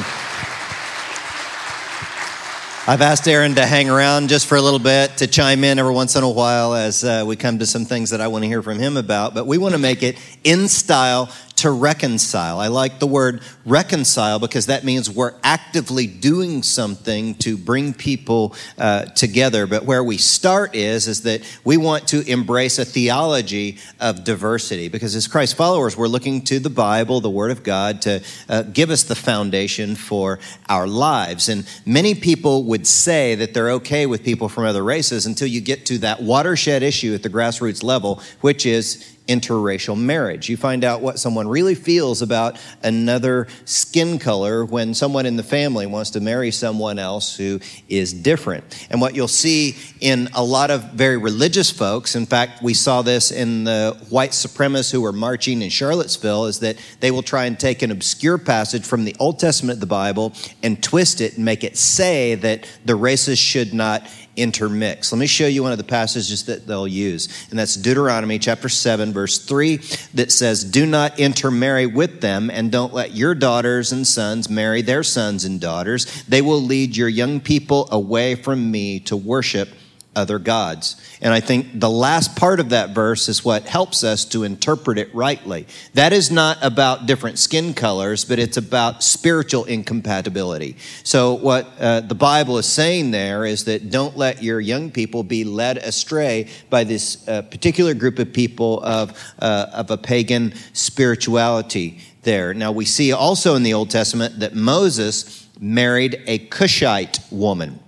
I've 2.85 3.01
asked 3.01 3.27
Aaron 3.27 3.55
to 3.55 3.65
hang 3.65 3.89
around 3.89 4.29
just 4.29 4.45
for 4.45 4.55
a 4.55 4.61
little 4.61 4.77
bit 4.77 5.17
to 5.17 5.27
chime 5.27 5.63
in 5.63 5.79
every 5.79 5.93
once 5.93 6.15
in 6.15 6.23
a 6.23 6.29
while 6.29 6.75
as 6.75 7.03
uh, 7.03 7.23
we 7.25 7.35
come 7.35 7.57
to 7.57 7.65
some 7.65 7.83
things 7.83 8.11
that 8.11 8.21
I 8.21 8.27
want 8.27 8.43
to 8.43 8.47
hear 8.47 8.61
from 8.61 8.77
him 8.77 8.97
about. 8.97 9.33
But 9.33 9.47
we 9.47 9.57
want 9.57 9.73
to 9.73 9.79
make 9.79 10.03
it 10.03 10.17
in 10.43 10.67
style 10.67 11.29
to 11.63 11.71
reconcile. 11.71 12.59
I 12.59 12.67
like 12.67 12.99
the 12.99 13.07
word 13.07 13.41
reconcile 13.65 14.37
because 14.37 14.65
that 14.65 14.83
means 14.83 15.09
we're 15.09 15.33
actively 15.45 16.07
doing 16.07 16.61
something 16.61 17.35
to 17.35 17.55
bring 17.55 17.93
people 17.93 18.53
uh, 18.77 19.05
together. 19.05 19.65
But 19.65 19.85
where 19.85 20.03
we 20.03 20.17
start 20.17 20.75
is, 20.75 21.07
is 21.07 21.23
that 21.23 21.41
we 21.63 21.77
want 21.77 22.09
to 22.09 22.29
embrace 22.29 22.79
a 22.79 22.85
theology 22.85 23.77
of 24.01 24.25
diversity 24.25 24.89
because 24.89 25.15
as 25.15 25.25
Christ 25.25 25.55
followers, 25.55 25.95
we're 25.95 26.07
looking 26.07 26.41
to 26.41 26.59
the 26.59 26.69
Bible, 26.69 27.21
the 27.21 27.29
Word 27.29 27.51
of 27.51 27.63
God, 27.63 28.01
to 28.01 28.21
uh, 28.49 28.63
give 28.63 28.89
us 28.89 29.03
the 29.03 29.15
foundation 29.15 29.95
for 29.95 30.39
our 30.67 30.85
lives. 30.85 31.47
And 31.47 31.65
many 31.85 32.13
people 32.13 32.65
would 32.65 32.85
say 32.85 33.35
that 33.35 33.53
they're 33.53 33.71
okay 33.71 34.05
with 34.05 34.25
people 34.25 34.49
from 34.49 34.65
other 34.65 34.83
races 34.83 35.25
until 35.25 35.47
you 35.47 35.61
get 35.61 35.85
to 35.85 35.99
that 35.99 36.21
watershed 36.21 36.83
issue 36.83 37.13
at 37.13 37.23
the 37.23 37.29
grassroots 37.29 37.83
level, 37.83 38.21
which 38.41 38.65
is 38.65 39.12
interracial 39.27 39.99
marriage. 39.99 40.49
You 40.49 40.57
find 40.57 40.83
out 40.83 41.01
what 41.01 41.19
someone 41.19 41.47
really 41.47 41.75
feels 41.75 42.21
about 42.21 42.59
another 42.83 43.47
skin 43.65 44.19
color 44.19 44.65
when 44.65 44.93
someone 44.93 45.25
in 45.25 45.37
the 45.37 45.43
family 45.43 45.85
wants 45.85 46.11
to 46.11 46.19
marry 46.19 46.51
someone 46.51 46.99
else 46.99 47.35
who 47.35 47.59
is 47.87 48.13
different. 48.13 48.87
And 48.89 48.99
what 48.99 49.15
you'll 49.15 49.27
see 49.27 49.77
in 50.01 50.29
a 50.33 50.43
lot 50.43 50.71
of 50.71 50.91
very 50.91 51.17
religious 51.17 51.71
folks, 51.71 52.15
in 52.15 52.25
fact, 52.25 52.61
we 52.61 52.73
saw 52.73 53.01
this 53.01 53.31
in 53.31 53.63
the 53.63 53.97
white 54.09 54.31
supremacists 54.31 54.91
who 54.91 55.01
were 55.01 55.13
marching 55.13 55.61
in 55.61 55.69
Charlottesville, 55.69 56.45
is 56.45 56.59
that 56.59 56.77
they 56.99 57.11
will 57.11 57.23
try 57.23 57.45
and 57.45 57.59
take 57.59 57.81
an 57.81 57.91
obscure 57.91 58.37
passage 58.37 58.85
from 58.85 59.05
the 59.05 59.15
Old 59.19 59.39
Testament 59.39 59.77
of 59.77 59.79
the 59.79 59.85
Bible 59.85 60.33
and 60.61 60.81
twist 60.81 61.21
it 61.21 61.35
and 61.35 61.45
make 61.45 61.63
it 61.63 61.77
say 61.77 62.35
that 62.35 62.67
the 62.85 62.95
races 62.95 63.39
should 63.39 63.73
not 63.73 64.07
intermix. 64.35 65.11
Let 65.11 65.19
me 65.19 65.27
show 65.27 65.47
you 65.47 65.63
one 65.63 65.71
of 65.71 65.77
the 65.77 65.83
passages 65.83 66.45
that 66.45 66.67
they'll 66.67 66.87
use, 66.87 67.47
and 67.49 67.59
that's 67.59 67.75
Deuteronomy 67.75 68.39
chapter 68.39 68.69
7, 68.69 69.13
verse 69.13 69.39
3, 69.39 69.77
that 70.13 70.31
says, 70.31 70.63
Do 70.63 70.85
not 70.85 71.19
intermarry 71.19 71.85
with 71.85 72.21
them, 72.21 72.49
and 72.49 72.71
don't 72.71 72.93
let 72.93 73.15
your 73.15 73.35
daughters 73.35 73.91
and 73.91 74.05
sons 74.05 74.49
marry 74.49 74.81
their 74.81 75.03
sons 75.03 75.45
and 75.45 75.59
daughters. 75.59 76.23
They 76.23 76.41
will 76.41 76.61
lead 76.61 76.95
your 76.95 77.09
young 77.09 77.39
people 77.39 77.87
away 77.91 78.35
from 78.35 78.71
me 78.71 78.99
to 79.01 79.15
worship 79.15 79.69
other 80.15 80.39
gods. 80.39 80.95
And 81.21 81.33
I 81.33 81.39
think 81.39 81.79
the 81.79 81.89
last 81.89 82.35
part 82.35 82.59
of 82.59 82.69
that 82.69 82.91
verse 82.91 83.29
is 83.29 83.43
what 83.43 83.63
helps 83.63 84.03
us 84.03 84.25
to 84.25 84.43
interpret 84.43 84.97
it 84.97 85.13
rightly. 85.13 85.67
That 85.93 86.13
is 86.13 86.31
not 86.31 86.57
about 86.61 87.05
different 87.05 87.39
skin 87.39 87.73
colors, 87.73 88.25
but 88.25 88.39
it's 88.39 88.57
about 88.57 89.03
spiritual 89.03 89.65
incompatibility. 89.65 90.77
So, 91.03 91.33
what 91.33 91.67
uh, 91.79 92.01
the 92.01 92.15
Bible 92.15 92.57
is 92.57 92.65
saying 92.65 93.11
there 93.11 93.45
is 93.45 93.65
that 93.65 93.89
don't 93.89 94.17
let 94.17 94.43
your 94.43 94.59
young 94.59 94.91
people 94.91 95.23
be 95.23 95.43
led 95.43 95.77
astray 95.77 96.49
by 96.69 96.83
this 96.83 97.27
uh, 97.27 97.41
particular 97.43 97.93
group 97.93 98.19
of 98.19 98.33
people 98.33 98.81
of, 98.83 99.17
uh, 99.39 99.67
of 99.73 99.91
a 99.91 99.97
pagan 99.97 100.53
spirituality 100.73 101.99
there. 102.23 102.53
Now, 102.53 102.71
we 102.71 102.85
see 102.85 103.11
also 103.11 103.55
in 103.55 103.63
the 103.63 103.73
Old 103.73 103.89
Testament 103.89 104.39
that 104.39 104.55
Moses 104.55 105.47
married 105.59 106.21
a 106.27 106.39
Cushite 106.39 107.19
woman. 107.31 107.79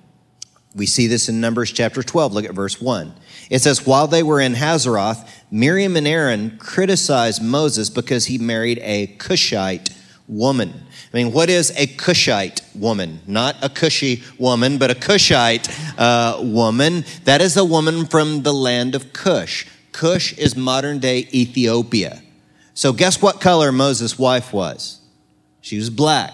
We 0.76 0.86
see 0.86 1.08
this 1.08 1.30
in 1.30 1.40
Numbers 1.40 1.72
chapter 1.72 2.04
12. 2.04 2.34
Look 2.34 2.46
at 2.46 2.52
verse 2.52 2.82
1. 2.82 3.14
It 3.50 3.60
says, 3.60 3.86
While 3.86 4.08
they 4.08 4.24
were 4.24 4.42
in 4.42 4.54
Hazeroth, 4.54 5.28
Miriam 5.50 5.96
and 5.96 6.06
Aaron 6.06 6.58
criticized 6.58 7.42
Moses 7.42 7.90
because 7.90 8.26
he 8.26 8.38
married 8.38 8.80
a 8.82 9.08
Cushite 9.18 9.90
woman. 10.28 10.74
I 11.14 11.18
mean, 11.18 11.32
what 11.32 11.50
is 11.50 11.72
a 11.78 11.88
Cushite 11.88 12.62
woman? 12.76 13.22
Not 13.26 13.56
a 13.64 13.70
cushy 13.70 14.22
woman, 14.38 14.78
but 14.78 14.92
a 14.92 14.96
Cushite 14.96 15.70
uh, 15.98 16.42
woman. 16.44 17.06
That 17.24 17.40
is 17.40 17.56
a 17.56 17.64
woman 17.64 18.06
from 18.06 18.44
the 18.44 18.54
land 18.54 18.96
of 18.96 19.14
Cush. 19.14 19.66
Cush 19.94 20.38
is 20.38 20.58
modern 20.58 21.00
day 21.00 21.20
Ethiopia. 21.34 22.22
So, 22.74 22.92
guess 22.92 23.22
what 23.22 23.40
color 23.40 23.72
Moses' 23.72 24.20
wife 24.20 24.52
was? 24.52 25.00
She 25.62 25.78
was 25.78 25.90
black. 25.90 26.34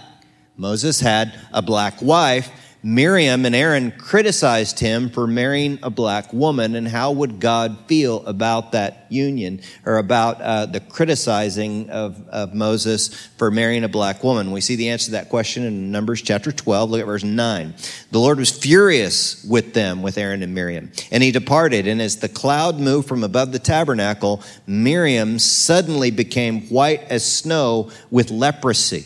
Moses 0.57 1.00
had 1.00 1.39
a 1.53 1.62
black 1.62 2.01
wife 2.01 2.50
Miriam 2.83 3.45
and 3.45 3.53
Aaron 3.53 3.91
criticized 3.91 4.79
him 4.79 5.11
for 5.11 5.27
marrying 5.27 5.77
a 5.83 5.91
black 5.91 6.33
woman, 6.33 6.73
and 6.73 6.88
how 6.88 7.11
would 7.11 7.39
God 7.39 7.77
feel 7.85 8.25
about 8.25 8.71
that 8.71 9.05
union 9.09 9.61
or 9.85 9.97
about 9.97 10.41
uh, 10.41 10.65
the 10.65 10.79
criticizing 10.79 11.91
of, 11.91 12.27
of 12.29 12.55
Moses 12.55 13.13
for 13.38 13.51
marrying 13.51 13.83
a 13.83 13.88
black 13.88 14.23
woman? 14.23 14.51
We 14.51 14.61
see 14.61 14.75
the 14.75 14.89
answer 14.89 15.05
to 15.05 15.11
that 15.11 15.29
question 15.29 15.63
in 15.63 15.91
Numbers 15.91 16.23
chapter 16.23 16.51
12. 16.51 16.89
Look 16.89 17.01
at 17.01 17.05
verse 17.05 17.23
9. 17.23 17.75
The 18.09 18.19
Lord 18.19 18.39
was 18.39 18.50
furious 18.50 19.45
with 19.45 19.75
them, 19.75 20.01
with 20.01 20.17
Aaron 20.17 20.41
and 20.41 20.55
Miriam, 20.55 20.91
and 21.11 21.21
he 21.21 21.31
departed. 21.31 21.85
And 21.85 22.01
as 22.01 22.17
the 22.17 22.29
cloud 22.29 22.79
moved 22.79 23.07
from 23.07 23.23
above 23.23 23.51
the 23.51 23.59
tabernacle, 23.59 24.41
Miriam 24.65 25.38
suddenly 25.38 26.09
became 26.09 26.61
white 26.69 27.03
as 27.03 27.23
snow 27.23 27.91
with 28.09 28.31
leprosy. 28.31 29.05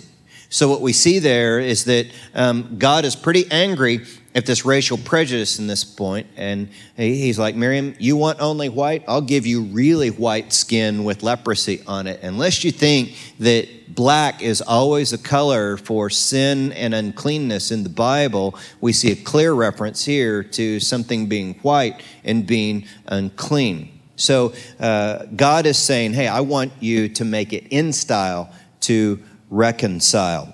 So, 0.55 0.69
what 0.69 0.79
we 0.79 0.93
see 0.93 1.19
there 1.19 1.59
is 1.59 1.83
that 1.83 2.07
um, 2.33 2.77
God 2.79 3.03
is 3.03 3.13
pretty 3.13 3.43
angry 3.51 4.05
at 4.33 4.45
this 4.45 4.63
racial 4.63 4.97
prejudice 4.97 5.59
in 5.59 5.67
this 5.67 5.83
point, 5.83 6.27
and 6.37 6.69
he's 6.95 7.37
like, 7.37 7.55
Miriam, 7.55 7.93
you 7.99 8.15
want 8.15 8.39
only 8.39 8.69
white? 8.69 9.03
I'll 9.05 9.19
give 9.19 9.45
you 9.45 9.63
really 9.63 10.11
white 10.11 10.53
skin 10.53 11.03
with 11.03 11.23
leprosy 11.23 11.83
on 11.85 12.07
it. 12.07 12.21
Unless 12.23 12.63
you 12.63 12.71
think 12.71 13.17
that 13.39 13.67
black 13.93 14.41
is 14.41 14.61
always 14.61 15.11
a 15.11 15.17
color 15.17 15.75
for 15.75 16.09
sin 16.09 16.71
and 16.71 16.95
uncleanness 16.95 17.69
in 17.69 17.83
the 17.83 17.89
Bible, 17.89 18.57
we 18.79 18.93
see 18.93 19.11
a 19.11 19.17
clear 19.17 19.51
reference 19.51 20.05
here 20.05 20.41
to 20.41 20.79
something 20.79 21.27
being 21.27 21.55
white 21.55 22.01
and 22.23 22.47
being 22.47 22.85
unclean. 23.07 23.99
So, 24.15 24.53
uh, 24.79 25.25
God 25.35 25.65
is 25.65 25.77
saying, 25.77 26.13
hey, 26.13 26.29
I 26.29 26.39
want 26.39 26.71
you 26.79 27.09
to 27.09 27.25
make 27.25 27.51
it 27.51 27.67
in 27.71 27.91
style 27.91 28.53
to 28.85 29.19
reconcile. 29.55 30.53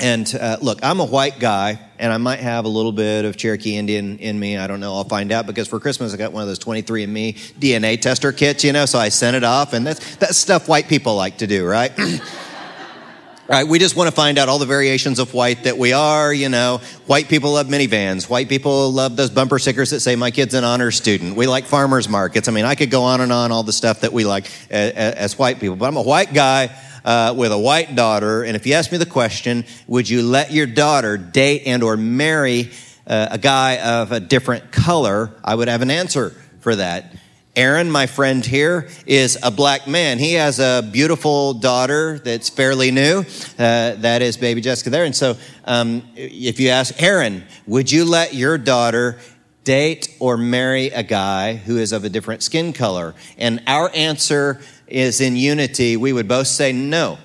And 0.00 0.34
uh, 0.34 0.56
look, 0.62 0.78
I'm 0.82 0.98
a 0.98 1.04
white 1.04 1.38
guy, 1.38 1.78
and 1.98 2.10
I 2.10 2.16
might 2.16 2.40
have 2.40 2.64
a 2.64 2.68
little 2.68 2.92
bit 2.92 3.26
of 3.26 3.36
Cherokee 3.36 3.76
Indian 3.76 4.18
in 4.18 4.40
me. 4.40 4.56
I 4.56 4.66
don't 4.66 4.80
know. 4.80 4.94
I'll 4.94 5.04
find 5.04 5.30
out 5.30 5.46
because 5.46 5.68
for 5.68 5.78
Christmas 5.78 6.14
I 6.14 6.16
got 6.16 6.32
one 6.32 6.40
of 6.40 6.48
those 6.48 6.58
23andMe 6.58 7.34
DNA 7.58 8.00
tester 8.00 8.32
kits, 8.32 8.64
you 8.64 8.72
know. 8.72 8.86
So 8.86 8.98
I 8.98 9.10
sent 9.10 9.36
it 9.36 9.44
off, 9.44 9.74
and 9.74 9.86
that's 9.86 10.16
that's 10.16 10.38
stuff 10.38 10.68
white 10.68 10.88
people 10.88 11.16
like 11.16 11.38
to 11.38 11.46
do, 11.46 11.66
right? 11.66 11.92
right? 13.46 13.68
We 13.68 13.78
just 13.78 13.94
want 13.94 14.08
to 14.08 14.16
find 14.16 14.38
out 14.38 14.48
all 14.48 14.58
the 14.58 14.64
variations 14.64 15.18
of 15.18 15.34
white 15.34 15.64
that 15.64 15.76
we 15.76 15.92
are. 15.92 16.32
You 16.32 16.48
know, 16.48 16.80
white 17.06 17.28
people 17.28 17.52
love 17.52 17.66
minivans. 17.66 18.26
White 18.26 18.48
people 18.48 18.90
love 18.90 19.16
those 19.16 19.28
bumper 19.28 19.58
stickers 19.58 19.90
that 19.90 20.00
say 20.00 20.16
"My 20.16 20.30
kid's 20.30 20.54
an 20.54 20.64
honor 20.64 20.90
student." 20.90 21.36
We 21.36 21.46
like 21.46 21.66
farmers 21.66 22.08
markets. 22.08 22.48
I 22.48 22.52
mean, 22.52 22.64
I 22.64 22.74
could 22.74 22.90
go 22.90 23.02
on 23.02 23.20
and 23.20 23.32
on 23.32 23.52
all 23.52 23.64
the 23.64 23.74
stuff 23.74 24.00
that 24.00 24.14
we 24.14 24.24
like 24.24 24.46
as, 24.70 24.92
as 24.94 25.38
white 25.38 25.60
people. 25.60 25.76
But 25.76 25.88
I'm 25.88 25.98
a 25.98 26.02
white 26.02 26.32
guy 26.32 26.70
uh, 27.04 27.34
with 27.36 27.52
a 27.52 27.58
white 27.58 27.94
daughter, 27.94 28.42
and 28.42 28.56
if 28.56 28.66
you 28.66 28.74
ask 28.74 28.92
me 28.92 28.98
the 28.98 29.06
question, 29.06 29.64
would 29.86 30.08
you 30.08 30.22
let 30.22 30.52
your 30.52 30.66
daughter 30.66 31.16
date 31.16 31.62
and 31.66 31.82
or 31.82 31.96
marry 31.96 32.70
uh, 33.06 33.28
a 33.30 33.38
guy 33.38 33.78
of 33.78 34.12
a 34.12 34.20
different 34.20 34.72
color? 34.72 35.30
I 35.44 35.54
would 35.54 35.68
have 35.68 35.82
an 35.82 35.90
answer 35.90 36.30
for 36.60 36.76
that. 36.76 37.14
Aaron, 37.56 37.90
my 37.90 38.06
friend 38.06 38.46
here, 38.46 38.88
is 39.06 39.36
a 39.42 39.50
black 39.50 39.88
man. 39.88 40.20
He 40.20 40.34
has 40.34 40.60
a 40.60 40.88
beautiful 40.92 41.52
daughter 41.52 42.20
that's 42.20 42.48
fairly 42.48 42.92
new. 42.92 43.24
Uh, 43.58 43.96
that 43.96 44.22
is 44.22 44.36
baby 44.36 44.60
Jessica 44.60 44.90
there. 44.90 45.04
And 45.04 45.16
so, 45.16 45.36
um, 45.64 46.02
if 46.14 46.60
you 46.60 46.68
ask 46.68 47.02
Aaron, 47.02 47.42
would 47.66 47.90
you 47.90 48.04
let 48.04 48.34
your 48.34 48.56
daughter 48.56 49.18
date 49.64 50.16
or 50.20 50.36
marry 50.36 50.86
a 50.90 51.02
guy 51.02 51.56
who 51.56 51.76
is 51.76 51.90
of 51.90 52.04
a 52.04 52.08
different 52.08 52.44
skin 52.44 52.72
color? 52.72 53.16
And 53.36 53.60
our 53.66 53.90
answer 53.94 54.60
is 54.90 55.20
in 55.20 55.36
unity. 55.36 55.96
We 55.96 56.12
would 56.12 56.28
both 56.28 56.46
say 56.46 56.72
no, 56.72 57.18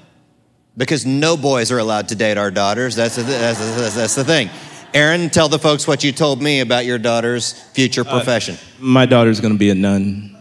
because 0.77 1.05
no 1.05 1.35
boys 1.35 1.71
are 1.71 1.79
allowed 1.79 2.09
to 2.09 2.15
date 2.15 2.37
our 2.37 2.51
daughters. 2.51 2.95
That's, 2.95 3.17
a, 3.17 3.23
that's, 3.23 3.59
a, 3.59 3.97
that's 3.97 4.15
the 4.15 4.23
thing. 4.23 4.49
Aaron, 4.93 5.29
tell 5.29 5.49
the 5.49 5.59
folks 5.59 5.87
what 5.87 6.03
you 6.03 6.11
told 6.11 6.41
me 6.41 6.61
about 6.61 6.85
your 6.85 6.97
daughter's 6.97 7.51
future 7.51 8.05
profession. 8.05 8.55
Uh, 8.55 8.59
my 8.79 9.05
daughter's 9.05 9.41
gonna 9.41 9.55
be 9.55 9.69
a 9.69 9.75
nun. 9.75 10.37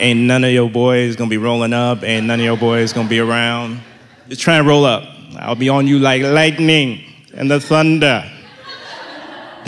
ain't 0.00 0.20
none 0.20 0.42
of 0.42 0.50
your 0.50 0.68
boys 0.68 1.14
gonna 1.14 1.30
be 1.30 1.38
rolling 1.38 1.72
up, 1.72 2.02
ain't 2.02 2.26
none 2.26 2.40
of 2.40 2.44
your 2.44 2.56
boys 2.56 2.92
gonna 2.92 3.08
be 3.08 3.20
around. 3.20 3.80
Just 4.28 4.40
try 4.40 4.56
and 4.56 4.66
roll 4.66 4.84
up. 4.84 5.04
I'll 5.38 5.54
be 5.54 5.68
on 5.68 5.86
you 5.86 6.00
like 6.00 6.22
lightning 6.22 7.04
and 7.34 7.48
the 7.48 7.60
thunder. 7.60 8.28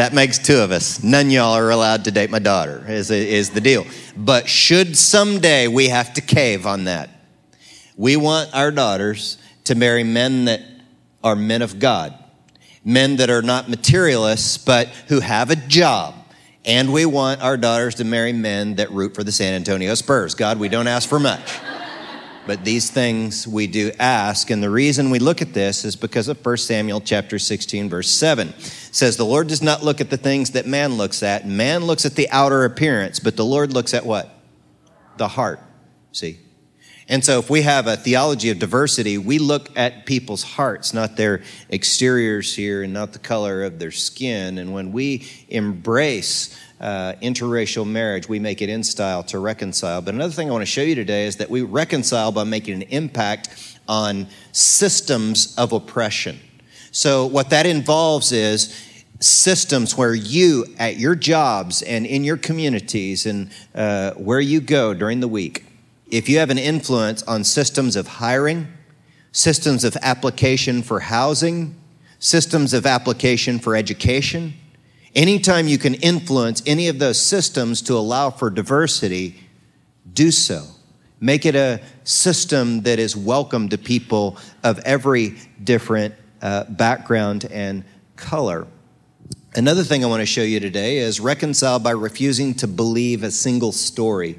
That 0.01 0.15
makes 0.15 0.39
two 0.39 0.59
of 0.59 0.71
us. 0.71 1.03
None 1.03 1.31
y'all 1.31 1.53
are 1.53 1.69
allowed 1.69 2.05
to 2.05 2.11
date 2.11 2.31
my 2.31 2.39
daughter, 2.39 2.83
is, 2.89 3.11
is 3.11 3.51
the 3.51 3.61
deal. 3.61 3.85
But 4.17 4.49
should 4.49 4.97
someday 4.97 5.69
we 5.69 5.89
have 5.89 6.15
to 6.15 6.23
cave 6.23 6.65
on 6.65 6.85
that, 6.85 7.11
we 7.99 8.17
want 8.17 8.49
our 8.55 8.71
daughters 8.71 9.37
to 9.65 9.75
marry 9.75 10.03
men 10.03 10.47
that 10.47 10.63
are 11.23 11.37
men 11.37 11.61
of 11.61 11.79
God 11.79 12.15
men 12.85 13.17
that 13.17 13.29
are 13.29 13.43
not 13.43 13.69
materialists, 13.69 14.57
but 14.57 14.89
who 15.09 15.21
have 15.21 15.51
a 15.51 15.57
job. 15.57 16.15
And 16.65 16.93
we 16.93 17.07
want 17.07 17.43
our 17.43 17.57
daughters 17.57 17.97
to 17.97 18.05
marry 18.05 18.33
men 18.33 18.77
that 18.77 18.91
root 18.91 19.15
for 19.15 19.25
the 19.25 19.33
San 19.33 19.55
Antonio 19.55 19.95
Spurs. 19.95 20.35
God, 20.35 20.59
we 20.59 20.69
don't 20.69 20.87
ask 20.87 21.09
for 21.09 21.19
much. 21.19 21.59
But 22.47 22.65
these 22.65 22.91
things 22.91 23.47
we 23.47 23.67
do 23.67 23.93
ask, 23.99 24.51
and 24.51 24.63
the 24.63 24.71
reason 24.71 25.11
we 25.11 25.19
look 25.19 25.43
at 25.43 25.53
this 25.53 25.85
is 25.85 25.95
because 25.95 26.29
of 26.29 26.45
1 26.45 26.57
Samuel 26.57 27.01
chapter 27.01 27.39
16, 27.39 27.89
verse 27.89 28.11
7. 28.11 28.49
It 28.49 28.55
says, 28.93 29.17
The 29.17 29.25
Lord 29.25 29.49
does 29.49 29.63
not 29.63 29.83
look 29.83 30.01
at 30.01 30.11
the 30.11 30.17
things 30.17 30.53
that 30.53 30.67
man 30.67 30.95
looks 30.95 31.23
at. 31.23 31.47
Man 31.47 31.85
looks 31.85 32.07
at 32.07 32.15
the 32.15 32.29
outer 32.31 32.65
appearance, 32.65 33.21
but 33.21 33.37
the 33.37 33.45
Lord 33.45 33.73
looks 33.73 33.93
at 33.93 34.07
what? 34.07 34.35
The 35.19 35.29
heart. 35.29 35.61
See? 36.13 36.39
And 37.11 37.25
so, 37.25 37.41
if 37.41 37.51
we 37.51 37.63
have 37.63 37.89
a 37.89 37.97
theology 37.97 38.51
of 38.51 38.61
diversity, 38.61 39.19
we 39.19 39.39
look 39.41 39.77
at 39.77 40.07
people's 40.07 40.45
hearts, 40.45 40.95
not 40.95 41.17
their 41.17 41.43
exteriors 41.69 42.55
here 42.55 42.85
and 42.85 42.93
not 42.93 43.13
the 43.13 43.19
color 43.19 43.65
of 43.65 43.81
their 43.81 43.91
skin. 43.91 44.59
And 44.59 44.73
when 44.73 44.93
we 44.93 45.29
embrace 45.49 46.57
uh, 46.81 47.13
interracial 47.23 47.87
marriage, 47.87 48.29
we 48.29 48.39
make 48.39 48.63
it 48.63 48.69
in 48.69 48.83
style 48.83 49.23
to 49.25 49.39
reconcile. 49.39 50.01
But 50.01 50.15
another 50.15 50.33
thing 50.33 50.49
I 50.49 50.53
want 50.53 50.63
to 50.63 50.67
show 50.67 50.83
you 50.83 50.95
today 50.95 51.27
is 51.27 51.37
that 51.37 51.51
we 51.51 51.63
reconcile 51.63 52.33
by 52.33 52.45
making 52.45 52.75
an 52.75 52.83
impact 52.83 53.79
on 53.87 54.27
systems 54.53 55.55
of 55.57 55.73
oppression. 55.73 56.41
So, 56.91 57.27
what 57.27 57.51
that 57.51 57.67
involves 57.67 58.33
is 58.33 58.75
systems 59.21 59.97
where 59.97 60.15
you, 60.15 60.65
at 60.79 60.97
your 60.97 61.15
jobs 61.15 61.83
and 61.83 62.07
in 62.07 62.25
your 62.25 62.39
communities 62.39 63.27
and 63.27 63.51
uh, 63.75 64.13
where 64.13 64.41
you 64.41 64.61
go 64.61 64.95
during 64.95 65.21
the 65.21 65.29
week, 65.29 65.65
if 66.11 66.29
you 66.29 66.39
have 66.39 66.51
an 66.51 66.59
influence 66.59 67.23
on 67.25 67.45
systems 67.45 67.95
of 67.97 68.07
hiring, 68.07 68.67
systems 69.33 69.85
of 69.85 69.97
application 70.03 70.83
for 70.83 71.01
housing, 71.01 71.77
systems 72.19 72.73
of 72.73 72.87
application 72.87 73.59
for 73.59 73.77
education, 73.77 74.55
anytime 75.15 75.69
you 75.69 75.79
can 75.79 75.95
influence 75.95 76.63
any 76.67 76.89
of 76.89 76.99
those 76.99 77.21
systems 77.21 77.83
to 77.83 77.95
allow 77.95 78.31
for 78.31 78.51
diversity, 78.51 79.41
do 80.13 80.31
so. 80.31 80.65
Make 81.21 81.45
it 81.45 81.55
a 81.55 81.81
system 82.05 82.83
that 82.83 82.99
is 82.99 83.17
welcome 83.17 83.69
to 83.69 83.79
people 83.79 84.39
of 84.65 84.79
every 84.81 85.37
different 85.63 86.15
uh, 86.41 86.65
background 86.65 87.47
and 87.51 87.85
color. 88.17 88.67
Another 89.55 89.83
thing 89.83 90.05
I 90.05 90.07
want 90.07 90.21
to 90.21 90.27
show 90.27 90.43
you 90.43 90.61
today 90.61 90.99
is 90.99 91.21
reconcile 91.21 91.79
by 91.79 91.91
refusing 91.91 92.55
to 92.55 92.69
believe 92.69 93.23
a 93.23 93.31
single 93.31 93.73
story. 93.73 94.39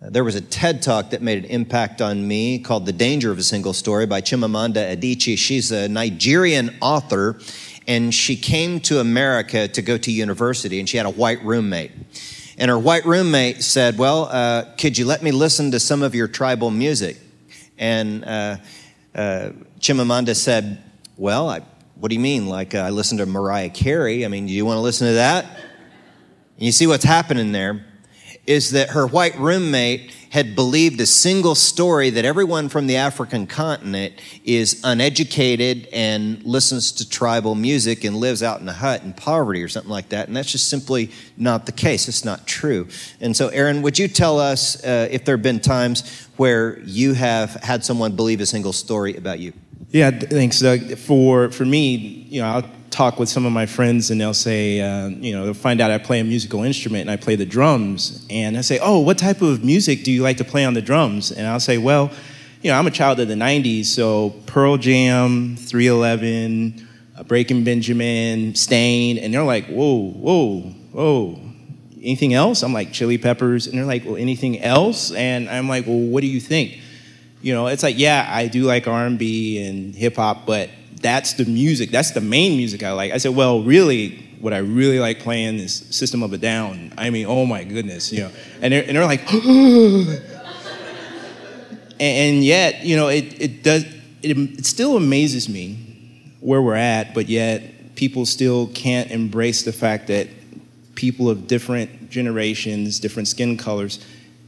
There 0.00 0.22
was 0.22 0.34
a 0.34 0.40
TED 0.40 0.82
talk 0.82 1.10
that 1.10 1.22
made 1.22 1.38
an 1.44 1.50
impact 1.50 2.00
on 2.00 2.28
me 2.28 2.58
called 2.58 2.86
The 2.86 2.92
Danger 2.92 3.32
of 3.32 3.38
a 3.38 3.42
Single 3.42 3.72
Story 3.72 4.06
by 4.06 4.20
Chimamanda 4.20 4.96
Adichie. 4.96 5.36
She's 5.36 5.72
a 5.72 5.88
Nigerian 5.88 6.76
author, 6.80 7.40
and 7.86 8.14
she 8.14 8.36
came 8.36 8.80
to 8.80 9.00
America 9.00 9.68
to 9.68 9.82
go 9.82 9.96
to 9.98 10.10
university, 10.10 10.80
and 10.80 10.88
she 10.88 10.96
had 10.96 11.06
a 11.06 11.10
white 11.10 11.42
roommate. 11.44 11.92
And 12.58 12.70
her 12.70 12.78
white 12.78 13.04
roommate 13.04 13.62
said, 13.62 13.98
Well, 13.98 14.28
uh, 14.30 14.64
could 14.78 14.96
you 14.96 15.04
let 15.04 15.22
me 15.22 15.30
listen 15.30 15.70
to 15.72 15.80
some 15.80 16.02
of 16.02 16.14
your 16.14 16.26
tribal 16.26 16.70
music? 16.70 17.18
And 17.78 18.24
uh, 18.24 18.56
uh, 19.14 19.50
Chimamanda 19.78 20.34
said, 20.34 20.82
Well, 21.16 21.48
I, 21.48 21.60
what 21.96 22.08
do 22.08 22.14
you 22.14 22.20
mean? 22.20 22.46
Like, 22.46 22.74
uh, 22.74 22.78
I 22.78 22.90
listened 22.90 23.20
to 23.20 23.26
Mariah 23.26 23.70
Carey. 23.70 24.24
I 24.24 24.28
mean, 24.28 24.46
do 24.46 24.52
you 24.52 24.64
want 24.64 24.78
to 24.78 24.82
listen 24.82 25.06
to 25.08 25.14
that? 25.14 25.44
And 25.44 26.64
you 26.64 26.72
see 26.72 26.86
what's 26.86 27.04
happening 27.04 27.52
there 27.52 27.84
is 28.46 28.70
that 28.72 28.90
her 28.90 29.06
white 29.06 29.38
roommate 29.38 30.12
had 30.30 30.54
believed 30.54 31.00
a 31.00 31.06
single 31.06 31.54
story 31.54 32.10
that 32.10 32.24
everyone 32.24 32.68
from 32.68 32.86
the 32.86 32.96
African 32.96 33.46
continent 33.46 34.14
is 34.44 34.80
uneducated 34.84 35.88
and 35.92 36.42
listens 36.44 36.92
to 36.92 37.08
tribal 37.08 37.54
music 37.54 38.04
and 38.04 38.16
lives 38.16 38.42
out 38.42 38.60
in 38.60 38.68
a 38.68 38.72
hut 38.72 39.02
in 39.02 39.12
poverty 39.12 39.62
or 39.62 39.68
something 39.68 39.90
like 39.90 40.10
that. 40.10 40.28
And 40.28 40.36
that's 40.36 40.52
just 40.52 40.68
simply 40.68 41.10
not 41.36 41.66
the 41.66 41.72
case. 41.72 42.08
It's 42.08 42.24
not 42.24 42.46
true. 42.46 42.88
And 43.20 43.36
so, 43.36 43.48
Aaron, 43.48 43.82
would 43.82 43.98
you 43.98 44.08
tell 44.08 44.38
us 44.38 44.82
uh, 44.84 45.08
if 45.10 45.24
there 45.24 45.36
have 45.36 45.42
been 45.42 45.60
times 45.60 46.28
where 46.36 46.80
you 46.80 47.14
have 47.14 47.54
had 47.54 47.84
someone 47.84 48.14
believe 48.14 48.40
a 48.40 48.46
single 48.46 48.72
story 48.72 49.16
about 49.16 49.38
you? 49.38 49.52
Yeah, 49.90 50.10
thanks, 50.10 50.60
Doug. 50.60 50.96
For 50.98 51.50
for 51.50 51.64
me, 51.64 51.94
you 52.28 52.40
know, 52.40 52.48
I'll 52.48 52.70
talk 52.90 53.18
with 53.18 53.28
some 53.28 53.44
of 53.44 53.52
my 53.52 53.66
friends 53.66 54.10
and 54.10 54.20
they'll 54.20 54.34
say, 54.34 54.80
uh, 54.80 55.08
you 55.08 55.32
know, 55.32 55.44
they'll 55.44 55.54
find 55.54 55.80
out 55.80 55.90
I 55.90 55.98
play 55.98 56.18
a 56.20 56.24
musical 56.24 56.62
instrument 56.62 57.02
and 57.02 57.10
I 57.10 57.16
play 57.16 57.36
the 57.36 57.44
drums. 57.44 58.26
And 58.30 58.56
I 58.56 58.62
say, 58.62 58.78
oh, 58.80 59.00
what 59.00 59.18
type 59.18 59.42
of 59.42 59.62
music 59.62 60.02
do 60.02 60.10
you 60.10 60.22
like 60.22 60.38
to 60.38 60.44
play 60.44 60.64
on 60.64 60.72
the 60.74 60.80
drums? 60.80 61.30
And 61.30 61.46
I'll 61.46 61.60
say, 61.60 61.76
well, 61.76 62.10
you 62.62 62.70
know, 62.70 62.78
I'm 62.78 62.86
a 62.86 62.90
child 62.90 63.20
of 63.20 63.28
the 63.28 63.34
90s, 63.34 63.84
so 63.84 64.30
Pearl 64.46 64.78
Jam, 64.78 65.56
311, 65.56 66.88
uh, 67.16 67.22
Breaking 67.24 67.64
Benjamin, 67.64 68.54
Staind, 68.54 69.18
And 69.18 69.32
they're 69.32 69.44
like, 69.44 69.66
whoa, 69.66 70.10
whoa, 70.12 70.60
whoa. 70.90 71.40
Anything 72.00 72.34
else? 72.34 72.62
I'm 72.62 72.72
like, 72.72 72.92
Chili 72.92 73.18
Peppers. 73.18 73.66
And 73.66 73.76
they're 73.76 73.84
like, 73.84 74.04
well, 74.04 74.16
anything 74.16 74.62
else? 74.62 75.12
And 75.12 75.48
I'm 75.50 75.68
like, 75.68 75.86
well, 75.86 75.98
what 75.98 76.22
do 76.22 76.28
you 76.28 76.40
think? 76.40 76.80
You 77.46 77.54
know, 77.54 77.68
it's 77.68 77.84
like, 77.84 77.96
yeah, 77.96 78.28
I 78.28 78.48
do 78.48 78.64
like 78.64 78.88
R&B 78.88 79.64
and 79.64 79.94
hip 79.94 80.16
hop, 80.16 80.46
but 80.46 80.68
that's 81.00 81.34
the 81.34 81.44
music. 81.44 81.92
That's 81.92 82.10
the 82.10 82.20
main 82.20 82.56
music 82.56 82.82
I 82.82 82.90
like. 82.90 83.12
I 83.12 83.18
said, 83.18 83.36
well, 83.36 83.62
really, 83.62 84.18
what 84.40 84.52
I 84.52 84.58
really 84.58 84.98
like 84.98 85.20
playing 85.20 85.60
is 85.60 85.72
System 85.72 86.24
of 86.24 86.32
a 86.32 86.38
Down. 86.38 86.92
I 86.98 87.10
mean, 87.10 87.26
oh 87.26 87.46
my 87.46 87.62
goodness, 87.62 88.12
you 88.12 88.22
know. 88.22 88.32
And 88.60 88.72
they're, 88.72 88.82
and 88.82 88.96
they're 88.96 89.04
like, 89.04 89.32
and, 92.00 92.44
yet, 92.44 92.84
you 92.84 92.96
know, 92.96 93.06
it, 93.06 93.40
it 93.40 93.62
does, 93.62 93.84
it, 94.24 94.36
it 94.36 94.66
still 94.66 94.96
amazes 94.96 95.48
me 95.48 96.34
where 96.40 96.60
we're 96.60 96.74
at, 96.74 97.14
but 97.14 97.28
yet 97.28 97.94
people 97.94 98.26
still 98.26 98.66
can't 98.74 99.12
embrace 99.12 99.62
the 99.62 99.72
fact 99.72 100.08
that 100.08 100.26
people 100.96 101.30
of 101.30 101.46
different 101.46 102.10
generations, 102.10 102.98
different 102.98 103.28
skin 103.28 103.56
colors, 103.56 104.04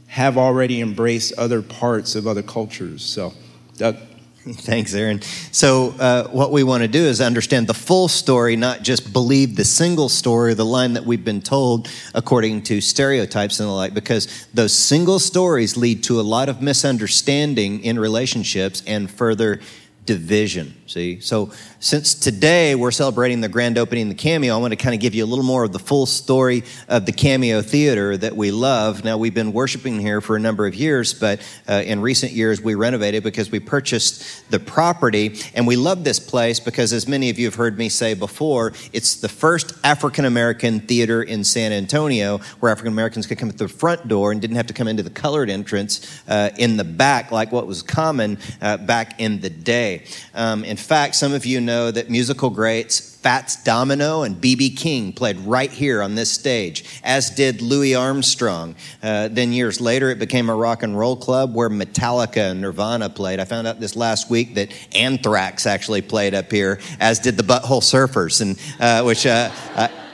have 0.09 0.37
already 0.37 0.81
embraced 0.81 1.33
other 1.37 1.61
parts 1.61 2.15
of 2.15 2.25
other 2.25 2.41
cultures. 2.41 3.03
So, 3.03 3.33
Doug. 3.77 3.95
Thanks, 4.39 4.95
Aaron. 4.95 5.21
So, 5.51 5.93
uh, 5.99 6.27
what 6.29 6.51
we 6.51 6.63
want 6.63 6.81
to 6.81 6.87
do 6.87 7.03
is 7.03 7.21
understand 7.21 7.67
the 7.67 7.75
full 7.75 8.07
story, 8.07 8.55
not 8.55 8.81
just 8.81 9.13
believe 9.13 9.55
the 9.55 9.65
single 9.65 10.09
story, 10.09 10.55
the 10.55 10.65
line 10.65 10.93
that 10.93 11.05
we've 11.05 11.23
been 11.23 11.41
told 11.41 11.89
according 12.15 12.63
to 12.63 12.81
stereotypes 12.81 13.59
and 13.59 13.69
the 13.69 13.73
like, 13.73 13.93
because 13.93 14.47
those 14.53 14.73
single 14.73 15.19
stories 15.19 15.77
lead 15.77 16.03
to 16.05 16.19
a 16.19 16.23
lot 16.23 16.49
of 16.49 16.61
misunderstanding 16.61 17.83
in 17.83 17.99
relationships 17.99 18.81
and 18.87 19.11
further 19.11 19.59
division. 20.09 20.73
See? 20.87 21.19
So, 21.19 21.51
since 21.79 22.15
today 22.15 22.73
we're 22.73 22.89
celebrating 22.89 23.41
the 23.41 23.47
grand 23.47 23.77
opening 23.77 24.09
of 24.09 24.17
the 24.17 24.21
Cameo, 24.21 24.55
I 24.55 24.57
want 24.57 24.71
to 24.71 24.75
kind 24.75 24.95
of 24.95 24.99
give 24.99 25.13
you 25.13 25.23
a 25.23 25.27
little 25.27 25.45
more 25.45 25.63
of 25.63 25.71
the 25.71 25.77
full 25.77 26.07
story 26.07 26.63
of 26.87 27.05
the 27.05 27.11
Cameo 27.11 27.61
Theater 27.61 28.17
that 28.17 28.35
we 28.35 28.49
love. 28.49 29.03
Now, 29.03 29.19
we've 29.19 29.33
been 29.35 29.53
worshiping 29.53 29.99
here 29.99 30.19
for 30.19 30.35
a 30.35 30.39
number 30.39 30.65
of 30.65 30.73
years, 30.73 31.13
but 31.13 31.41
uh, 31.69 31.83
in 31.85 32.01
recent 32.01 32.31
years 32.31 32.59
we 32.59 32.73
renovated 32.73 33.21
because 33.21 33.51
we 33.51 33.59
purchased 33.59 34.49
the 34.49 34.59
property. 34.59 35.39
And 35.53 35.67
we 35.67 35.75
love 35.75 36.03
this 36.03 36.19
place 36.19 36.59
because, 36.59 36.91
as 36.91 37.07
many 37.07 37.29
of 37.29 37.37
you 37.37 37.45
have 37.45 37.55
heard 37.55 37.77
me 37.77 37.87
say 37.87 38.15
before, 38.15 38.73
it's 38.91 39.17
the 39.17 39.29
first 39.29 39.73
African 39.83 40.25
American 40.25 40.79
theater 40.79 41.21
in 41.21 41.43
San 41.43 41.71
Antonio 41.71 42.39
where 42.61 42.71
African 42.71 42.91
Americans 42.91 43.27
could 43.27 43.37
come 43.37 43.49
at 43.49 43.59
the 43.59 43.67
front 43.67 44.07
door 44.07 44.31
and 44.31 44.41
didn't 44.41 44.55
have 44.55 44.67
to 44.67 44.73
come 44.73 44.87
into 44.87 45.03
the 45.03 45.11
colored 45.11 45.51
entrance 45.51 46.23
uh, 46.27 46.49
in 46.57 46.77
the 46.77 46.83
back 46.83 47.31
like 47.31 47.51
what 47.51 47.67
was 47.67 47.83
common 47.83 48.39
uh, 48.59 48.77
back 48.77 49.19
in 49.19 49.39
the 49.39 49.51
day. 49.51 49.98
Um, 50.33 50.63
in 50.63 50.77
fact, 50.77 51.15
some 51.15 51.33
of 51.33 51.45
you 51.45 51.61
know 51.61 51.91
that 51.91 52.09
musical 52.09 52.49
greats 52.49 53.09
Fats 53.21 53.61
Domino 53.63 54.23
and 54.23 54.39
B.B. 54.39 54.69
King 54.75 55.11
played 55.11 55.37
right 55.39 55.69
here 55.69 56.01
on 56.01 56.15
this 56.15 56.31
stage, 56.31 57.01
as 57.03 57.29
did 57.29 57.61
Louis 57.61 57.93
Armstrong. 57.93 58.75
Uh, 59.03 59.27
then 59.27 59.51
years 59.51 59.81
later, 59.81 60.09
it 60.09 60.19
became 60.19 60.49
a 60.49 60.55
rock 60.55 60.83
and 60.83 60.97
roll 60.97 61.17
club 61.17 61.53
where 61.53 61.69
Metallica 61.69 62.51
and 62.51 62.61
Nirvana 62.61 63.09
played. 63.09 63.41
I 63.41 63.43
found 63.43 63.67
out 63.67 63.81
this 63.81 63.97
last 63.97 64.29
week 64.29 64.55
that 64.55 64.71
Anthrax 64.95 65.65
actually 65.65 66.01
played 66.01 66.33
up 66.33 66.49
here, 66.49 66.79
as 67.01 67.19
did 67.19 67.35
the 67.35 67.43
Butthole 67.43 67.81
Surfers, 67.81 68.41
and 68.41 68.57
uh, 68.79 69.03
which 69.03 69.25
uh, 69.25 69.51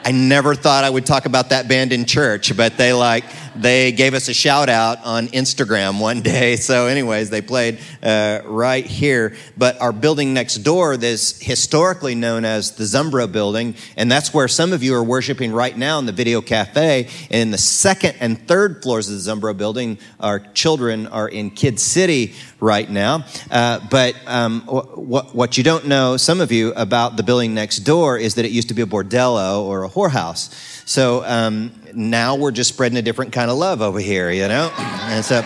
I 0.06 0.12
never 0.12 0.54
thought 0.54 0.84
I 0.84 0.90
would 0.90 1.04
talk 1.04 1.26
about 1.26 1.48
that 1.48 1.66
band 1.66 1.92
in 1.92 2.04
church, 2.04 2.56
but 2.56 2.76
they 2.78 2.92
like 2.92 3.24
they 3.56 3.90
gave 3.90 4.14
us 4.14 4.28
a 4.28 4.34
shout 4.34 4.68
out 4.68 5.04
on 5.04 5.26
Instagram 5.28 6.00
one 6.00 6.22
day. 6.22 6.56
So, 6.66 6.86
anyways, 6.86 7.30
they 7.30 7.42
played 7.42 7.78
uh, 8.02 8.40
right 8.44 8.84
here. 8.84 9.36
But 9.56 9.80
our 9.80 9.92
building 9.92 10.34
next 10.34 10.58
door, 10.58 10.96
this 10.96 11.38
historically 11.40 12.14
known 12.14 12.44
as 12.44 12.72
the 12.72 12.84
Zumbro 12.84 13.30
building, 13.30 13.76
and 13.96 14.10
that's 14.10 14.34
where 14.34 14.48
some 14.48 14.72
of 14.72 14.82
you 14.82 14.94
are 14.94 15.02
worshiping 15.02 15.52
right 15.52 15.76
now 15.76 15.98
in 16.00 16.06
the 16.06 16.12
video 16.12 16.40
cafe. 16.40 17.08
And 17.30 17.40
in 17.40 17.50
the 17.52 17.58
second 17.58 18.16
and 18.20 18.48
third 18.48 18.82
floors 18.82 19.08
of 19.08 19.14
the 19.14 19.30
Zumbro 19.30 19.56
building, 19.56 19.98
our 20.18 20.40
children 20.40 21.06
are 21.06 21.28
in 21.28 21.50
Kid 21.50 21.78
City 21.78 22.34
right 22.60 22.88
now. 22.88 23.24
Uh, 23.50 23.80
but 23.90 24.14
um, 24.26 24.62
what, 24.62 25.34
what 25.34 25.58
you 25.58 25.64
don't 25.64 25.86
know, 25.86 26.16
some 26.16 26.40
of 26.40 26.52
you, 26.52 26.72
about 26.74 27.16
the 27.16 27.22
building 27.22 27.54
next 27.54 27.78
door 27.80 28.18
is 28.18 28.34
that 28.36 28.44
it 28.44 28.50
used 28.50 28.68
to 28.68 28.74
be 28.74 28.82
a 28.82 28.86
bordello 28.86 29.62
or 29.62 29.84
a 29.84 29.88
whorehouse. 29.88 30.52
So 30.88 31.24
um, 31.24 31.72
now 31.94 32.36
we're 32.36 32.52
just 32.52 32.72
spreading 32.72 32.96
a 32.98 33.02
different 33.02 33.32
kind 33.32 33.50
of 33.50 33.56
love 33.56 33.82
over 33.82 33.98
here, 33.98 34.30
you 34.30 34.48
know? 34.48 34.72
And 34.78 35.24
so, 35.24 35.42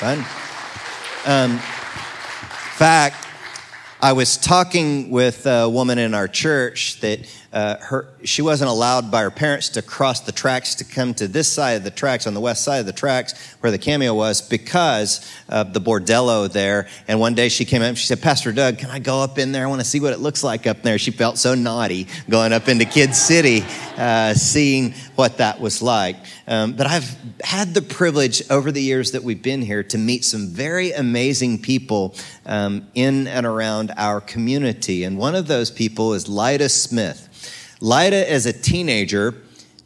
fun. 0.00 0.18
Um, 1.26 1.58
fact, 2.76 3.29
I 4.02 4.14
was 4.14 4.38
talking 4.38 5.10
with 5.10 5.44
a 5.44 5.68
woman 5.68 5.98
in 5.98 6.14
our 6.14 6.26
church 6.26 7.00
that 7.00 7.20
uh, 7.52 7.76
her, 7.80 8.08
she 8.22 8.40
wasn't 8.40 8.70
allowed 8.70 9.10
by 9.10 9.22
her 9.22 9.30
parents 9.30 9.70
to 9.70 9.82
cross 9.82 10.20
the 10.20 10.32
tracks 10.32 10.76
to 10.76 10.84
come 10.84 11.12
to 11.14 11.26
this 11.26 11.48
side 11.48 11.72
of 11.72 11.84
the 11.84 11.90
tracks, 11.90 12.26
on 12.26 12.32
the 12.32 12.40
west 12.40 12.62
side 12.62 12.78
of 12.78 12.86
the 12.86 12.92
tracks 12.92 13.56
where 13.60 13.70
the 13.70 13.78
cameo 13.78 14.14
was, 14.14 14.40
because 14.40 15.28
of 15.48 15.74
the 15.74 15.80
bordello 15.80 16.50
there. 16.50 16.86
And 17.08 17.18
one 17.18 17.34
day 17.34 17.48
she 17.48 17.64
came 17.64 17.82
up 17.82 17.88
and 17.88 17.98
she 17.98 18.06
said, 18.06 18.22
Pastor 18.22 18.52
Doug, 18.52 18.78
can 18.78 18.88
I 18.88 19.00
go 19.00 19.20
up 19.20 19.36
in 19.38 19.52
there? 19.52 19.64
I 19.64 19.68
want 19.68 19.80
to 19.80 19.86
see 19.86 20.00
what 20.00 20.12
it 20.12 20.20
looks 20.20 20.42
like 20.44 20.66
up 20.66 20.82
there. 20.82 20.96
She 20.96 21.10
felt 21.10 21.36
so 21.38 21.54
naughty 21.54 22.06
going 22.30 22.52
up 22.52 22.68
into 22.68 22.84
Kid 22.84 23.14
City, 23.14 23.64
uh, 23.98 24.32
seeing 24.32 24.94
what 25.16 25.38
that 25.38 25.60
was 25.60 25.82
like. 25.82 26.16
Um, 26.46 26.72
but 26.72 26.86
I've 26.86 27.16
had 27.42 27.74
the 27.74 27.82
privilege 27.82 28.48
over 28.48 28.70
the 28.70 28.82
years 28.82 29.12
that 29.12 29.24
we've 29.24 29.42
been 29.42 29.60
here 29.60 29.82
to 29.84 29.98
meet 29.98 30.24
some 30.24 30.48
very 30.48 30.92
amazing 30.92 31.62
people 31.62 32.14
um, 32.46 32.86
in 32.94 33.26
and 33.26 33.44
around 33.44 33.89
our 33.96 34.20
community. 34.20 35.04
And 35.04 35.18
one 35.18 35.34
of 35.34 35.46
those 35.46 35.70
people 35.70 36.14
is 36.14 36.28
Lida 36.28 36.68
Smith. 36.68 37.26
Lida, 37.80 38.30
as 38.30 38.46
a 38.46 38.52
teenager, 38.52 39.34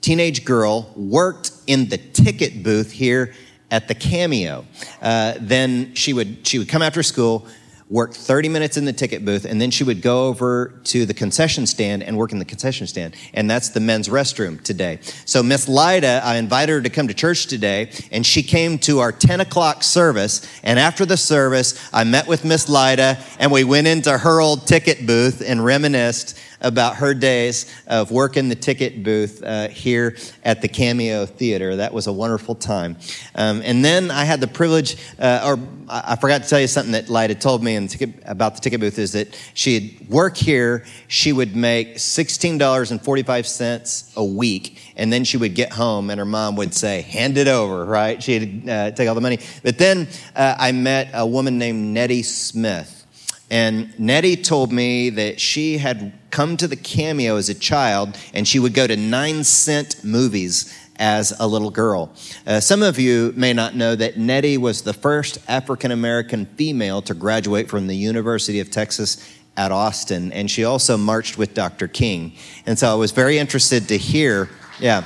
teenage 0.01 0.45
girl, 0.45 0.93
worked 0.97 1.53
in 1.67 1.89
the 1.89 1.99
ticket 1.99 2.63
booth 2.63 2.93
here 2.93 3.33
at 3.71 3.89
the 3.89 3.95
Cameo. 3.95 4.67
Uh, 5.01 5.35
then 5.41 5.95
she 5.95 6.13
would 6.13 6.47
she 6.47 6.59
would 6.59 6.69
come 6.69 6.83
after 6.83 7.03
school, 7.03 7.47
work 7.91 8.15
30 8.15 8.49
minutes 8.49 8.77
in 8.77 8.85
the 8.87 8.93
ticket 8.93 9.25
booth, 9.25 9.45
and 9.45 9.61
then 9.61 9.71
she 9.71 9.85
would 9.85 10.01
go 10.01 10.27
over 10.27 10.73
to 10.85 11.05
the 11.05 11.13
concession 11.13 11.67
stand 11.67 12.03
and 12.03 12.17
work 12.17 12.33
in 12.33 12.39
the 12.39 12.45
concession 12.45 12.87
stand. 12.87 13.15
And 13.35 13.51
that's 13.51 13.69
the 13.69 13.81
men's 13.81 14.09
restroom 14.09 14.63
today. 14.63 15.01
So 15.27 15.43
Miss 15.43 15.69
Lida, 15.69 16.23
I 16.25 16.37
invited 16.37 16.73
her 16.73 16.83
to 16.83 16.91
come 16.91 17.09
to 17.09 17.15
church 17.15 17.47
today, 17.47 17.91
and 18.11 18.25
she 18.25 18.43
came 18.43 18.79
to 18.81 19.01
our 19.01 19.13
10 19.13 19.41
o'clock 19.41 19.83
service. 19.83 20.47
And 20.63 20.79
after 20.79 21.05
the 21.05 21.17
service, 21.17 21.79
I 21.93 22.05
met 22.05 22.27
with 22.27 22.45
Miss 22.45 22.69
Lida, 22.69 23.19
and 23.39 23.53
we 23.53 23.65
went 23.65 23.87
into 23.87 24.17
her 24.17 24.41
old 24.41 24.67
ticket 24.67 25.07
booth 25.07 25.43
and 25.47 25.65
reminisced 25.65 26.39
about 26.65 26.97
her 26.97 27.15
days 27.15 27.73
of 27.87 28.11
working 28.11 28.49
the 28.49 28.57
ticket 28.57 29.05
booth 29.05 29.41
uh, 29.45 29.69
here 29.69 30.17
at 30.43 30.63
the 30.63 30.69
Cameo 30.69 31.27
Theater. 31.27 31.77
That 31.77 31.93
was 31.93 32.09
a 32.09 32.13
wonderful 32.13 32.57
time. 32.57 32.97
Um, 33.35 33.63
and 33.65 33.85
then 33.85 34.11
I 34.11 34.25
had 34.25 34.41
the 34.41 34.49
privilege, 34.49 34.97
uh, 35.19 35.43
or 35.45 35.59
I 35.89 36.17
forgot 36.17 36.43
to 36.43 36.49
tell 36.49 36.61
you 36.61 36.67
something 36.67 36.93
that 36.93 37.09
Lida 37.09 37.35
had 37.35 37.41
told 37.41 37.63
me 37.63 37.77
in 37.77 37.89
ticket, 37.89 38.15
about 38.25 38.55
the 38.55 38.61
ticket 38.61 38.81
booth 38.81 38.99
is 38.99 39.13
that 39.13 39.39
she'd 39.55 40.07
work 40.09 40.37
here, 40.37 40.85
she 41.09 41.33
would 41.33 41.55
make 41.55 41.97
$16.45 41.97 44.17
a 44.17 44.25
week, 44.25 44.93
and 44.97 45.13
then 45.13 45.25
she 45.25 45.37
would 45.37 45.55
get 45.55 45.73
home 45.73 46.11
and 46.11 46.19
her 46.19 46.25
mom 46.25 46.57
would 46.57 46.73
say, 46.75 47.03
hand 47.03 47.37
it 47.37 47.49
over, 47.49 47.85
right? 47.85 48.23
She'd 48.23 48.69
uh, 48.69 48.93
take 48.93 49.09
all 49.09 49.15
the 49.15 49.21
money. 49.21 49.39
But 49.63 49.79
then 49.79 50.09
uh, 50.35 50.55
I 50.59 50.73
met 50.73 51.11
a 51.13 51.27
woman 51.27 51.59
named 51.59 51.93
Nettie 51.93 52.23
Smith. 52.23 53.03
And 53.51 53.99
Nettie 54.01 54.37
told 54.37 54.73
me 54.73 55.11
that 55.11 55.41
she 55.41 55.79
had 55.79 56.13
come 56.35 56.57
to 56.57 56.67
the 56.67 56.77
cameo 56.77 57.37
as 57.37 57.49
a 57.49 57.55
child 57.55 58.19
and 58.35 58.47
she 58.47 58.59
would 58.59 58.75
go 58.75 58.89
to 58.89 58.97
nine 58.97 59.45
cent 59.45 60.03
movies 60.03 60.77
as 60.97 61.33
a 61.39 61.47
little 61.47 61.71
girl. 61.71 62.11
Uh, 62.45 62.59
some 62.59 62.83
of 62.83 62.99
you 62.99 63.33
may 63.37 63.53
not 63.53 63.77
know 63.77 63.95
that 63.95 64.19
Nettie 64.19 64.59
was 64.59 64.83
the 64.83 64.93
first 64.93 65.39
African 65.47 65.93
American 65.93 66.45
female 66.47 67.01
to 67.03 67.15
graduate 67.15 67.69
from 67.71 67.87
the 67.87 67.95
University 67.95 68.59
of 68.59 68.69
Texas 68.69 69.33
at 69.57 69.71
Austin, 69.71 70.33
and 70.33 70.51
she 70.51 70.65
also 70.65 70.97
marched 70.97 71.39
with 71.39 71.55
Dr. 71.55 71.87
King. 71.87 72.33
And 72.67 72.77
so 72.77 72.91
I 72.91 72.95
was 72.95 73.13
very 73.13 73.39
interested 73.39 73.87
to 73.87 73.97
hear, 73.97 74.51
yeah. 74.81 75.05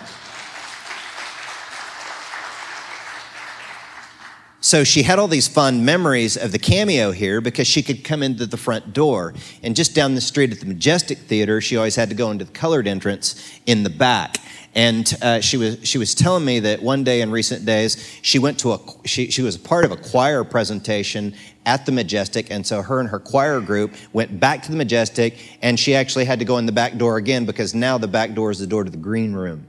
So 4.68 4.84
she 4.84 5.02
had 5.02 5.18
all 5.18 5.28
these 5.28 5.48
fond 5.48 5.86
memories 5.86 6.36
of 6.36 6.52
the 6.52 6.58
cameo 6.58 7.10
here 7.10 7.40
because 7.40 7.66
she 7.66 7.82
could 7.82 8.04
come 8.04 8.22
into 8.22 8.44
the 8.44 8.58
front 8.58 8.92
door. 8.92 9.32
And 9.62 9.74
just 9.74 9.94
down 9.94 10.14
the 10.14 10.20
street 10.20 10.52
at 10.52 10.60
the 10.60 10.66
Majestic 10.66 11.16
Theater, 11.16 11.62
she 11.62 11.78
always 11.78 11.96
had 11.96 12.10
to 12.10 12.14
go 12.14 12.30
into 12.30 12.44
the 12.44 12.52
colored 12.52 12.86
entrance 12.86 13.58
in 13.64 13.82
the 13.82 13.88
back. 13.88 14.36
And 14.74 15.10
uh, 15.22 15.40
she 15.40 15.56
was 15.56 15.78
she 15.88 15.96
was 15.96 16.14
telling 16.14 16.44
me 16.44 16.60
that 16.60 16.82
one 16.82 17.02
day 17.02 17.22
in 17.22 17.30
recent 17.30 17.64
days 17.64 17.96
she 18.20 18.38
went 18.38 18.58
to 18.58 18.72
a 18.72 18.78
she, 19.06 19.30
she 19.30 19.40
was 19.40 19.56
part 19.56 19.86
of 19.86 19.90
a 19.90 19.96
choir 19.96 20.44
presentation 20.44 21.34
at 21.64 21.86
the 21.86 21.92
Majestic, 21.92 22.50
and 22.50 22.66
so 22.66 22.82
her 22.82 23.00
and 23.00 23.08
her 23.08 23.18
choir 23.18 23.62
group 23.62 23.94
went 24.12 24.38
back 24.38 24.62
to 24.64 24.70
the 24.70 24.76
Majestic, 24.76 25.58
and 25.62 25.80
she 25.80 25.94
actually 25.94 26.26
had 26.26 26.40
to 26.40 26.44
go 26.44 26.58
in 26.58 26.66
the 26.66 26.72
back 26.72 26.98
door 26.98 27.16
again 27.16 27.46
because 27.46 27.74
now 27.74 27.96
the 27.96 28.06
back 28.06 28.34
door 28.34 28.50
is 28.50 28.58
the 28.58 28.66
door 28.66 28.84
to 28.84 28.90
the 28.90 28.98
green 28.98 29.32
room. 29.32 29.66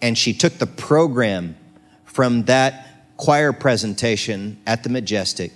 And 0.00 0.16
she 0.16 0.32
took 0.32 0.54
the 0.54 0.66
program 0.66 1.54
from 2.06 2.44
that 2.44 2.85
choir 3.16 3.52
presentation 3.52 4.60
at 4.66 4.82
the 4.82 4.88
Majestic, 4.88 5.52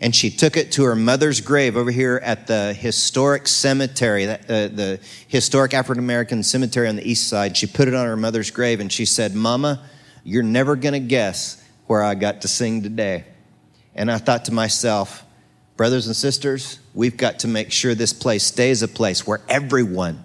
and 0.00 0.14
she 0.14 0.30
took 0.30 0.56
it 0.56 0.72
to 0.72 0.84
her 0.84 0.96
mother's 0.96 1.40
grave 1.40 1.76
over 1.76 1.90
here 1.90 2.20
at 2.24 2.46
the 2.46 2.72
historic 2.72 3.46
cemetery, 3.46 4.26
uh, 4.26 4.36
the 4.46 4.98
historic 5.28 5.74
African 5.74 6.02
American 6.02 6.42
cemetery 6.42 6.88
on 6.88 6.96
the 6.96 7.08
east 7.08 7.28
side. 7.28 7.56
She 7.56 7.66
put 7.66 7.88
it 7.88 7.94
on 7.94 8.06
her 8.06 8.16
mother's 8.16 8.50
grave, 8.50 8.80
and 8.80 8.90
she 8.90 9.04
said, 9.04 9.34
Mama, 9.34 9.82
you're 10.24 10.42
never 10.42 10.76
going 10.76 10.94
to 10.94 11.00
guess 11.00 11.62
where 11.86 12.02
I 12.02 12.14
got 12.14 12.42
to 12.42 12.48
sing 12.48 12.82
today. 12.82 13.24
And 13.94 14.10
I 14.10 14.18
thought 14.18 14.46
to 14.46 14.52
myself, 14.52 15.24
brothers 15.76 16.06
and 16.06 16.16
sisters, 16.16 16.78
we've 16.94 17.16
got 17.16 17.40
to 17.40 17.48
make 17.48 17.70
sure 17.70 17.94
this 17.94 18.12
place 18.12 18.44
stays 18.44 18.82
a 18.82 18.88
place 18.88 19.26
where 19.26 19.40
everyone 19.48 20.24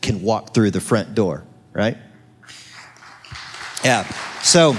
can 0.00 0.22
walk 0.22 0.54
through 0.54 0.70
the 0.70 0.80
front 0.80 1.14
door, 1.14 1.44
right? 1.72 1.96
Yeah. 3.84 4.04
So, 4.42 4.76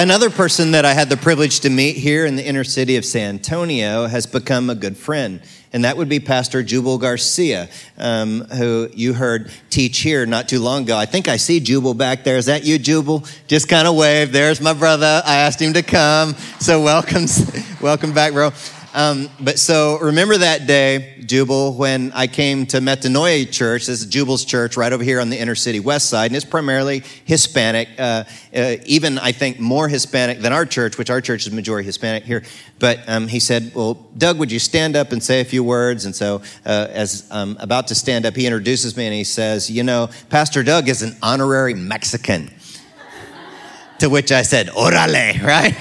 Another 0.00 0.30
person 0.30 0.70
that 0.70 0.86
I 0.86 0.94
had 0.94 1.10
the 1.10 1.16
privilege 1.18 1.60
to 1.60 1.68
meet 1.68 1.94
here 1.94 2.24
in 2.24 2.34
the 2.34 2.42
inner 2.42 2.64
city 2.64 2.96
of 2.96 3.04
San 3.04 3.34
Antonio 3.34 4.06
has 4.06 4.24
become 4.24 4.70
a 4.70 4.74
good 4.74 4.96
friend, 4.96 5.42
and 5.74 5.84
that 5.84 5.98
would 5.98 6.08
be 6.08 6.18
Pastor 6.18 6.62
Jubal 6.62 6.96
Garcia, 6.96 7.68
um, 7.98 8.40
who 8.56 8.88
you 8.94 9.12
heard 9.12 9.50
teach 9.68 9.98
here 9.98 10.24
not 10.24 10.48
too 10.48 10.58
long 10.58 10.84
ago. 10.84 10.96
I 10.96 11.04
think 11.04 11.28
I 11.28 11.36
see 11.36 11.60
Jubal 11.60 11.92
back 11.92 12.24
there. 12.24 12.38
Is 12.38 12.46
that 12.46 12.64
you, 12.64 12.78
Jubal? 12.78 13.26
Just 13.46 13.68
kind 13.68 13.86
of 13.86 13.94
wave. 13.94 14.32
There's 14.32 14.62
my 14.62 14.72
brother. 14.72 15.20
I 15.22 15.40
asked 15.40 15.60
him 15.60 15.74
to 15.74 15.82
come, 15.82 16.32
so 16.60 16.80
welcome, 16.80 17.26
welcome 17.82 18.14
back, 18.14 18.32
bro. 18.32 18.52
Um, 18.92 19.30
but 19.38 19.58
so 19.58 20.00
remember 20.00 20.36
that 20.36 20.66
day, 20.66 21.22
Jubal, 21.24 21.74
when 21.74 22.10
I 22.12 22.26
came 22.26 22.66
to 22.66 22.78
Metanoia 22.78 23.50
Church. 23.50 23.86
This 23.86 24.00
is 24.00 24.06
Jubal's 24.06 24.44
church 24.44 24.76
right 24.76 24.92
over 24.92 25.04
here 25.04 25.20
on 25.20 25.30
the 25.30 25.38
inner 25.38 25.54
city 25.54 25.78
west 25.78 26.10
side, 26.10 26.26
and 26.26 26.36
it's 26.36 26.44
primarily 26.44 27.04
Hispanic, 27.24 27.88
uh, 27.98 28.24
uh, 28.54 28.76
even 28.84 29.18
I 29.18 29.30
think 29.30 29.60
more 29.60 29.88
Hispanic 29.88 30.40
than 30.40 30.52
our 30.52 30.66
church, 30.66 30.98
which 30.98 31.08
our 31.08 31.20
church 31.20 31.46
is 31.46 31.52
majority 31.52 31.86
Hispanic 31.86 32.24
here. 32.24 32.42
But 32.80 32.98
um, 33.06 33.28
he 33.28 33.38
said, 33.38 33.70
Well, 33.76 33.94
Doug, 34.18 34.38
would 34.40 34.50
you 34.50 34.58
stand 34.58 34.96
up 34.96 35.12
and 35.12 35.22
say 35.22 35.40
a 35.40 35.44
few 35.44 35.62
words? 35.62 36.04
And 36.04 36.16
so, 36.16 36.42
uh, 36.66 36.88
as 36.90 37.28
I'm 37.30 37.56
about 37.58 37.86
to 37.88 37.94
stand 37.94 38.26
up, 38.26 38.34
he 38.34 38.44
introduces 38.46 38.96
me 38.96 39.06
and 39.06 39.14
he 39.14 39.24
says, 39.24 39.70
You 39.70 39.84
know, 39.84 40.10
Pastor 40.30 40.64
Doug 40.64 40.88
is 40.88 41.02
an 41.02 41.16
honorary 41.22 41.74
Mexican. 41.74 42.50
to 44.00 44.08
which 44.08 44.32
I 44.32 44.42
said, 44.42 44.66
Orale, 44.68 45.40
right? 45.46 45.76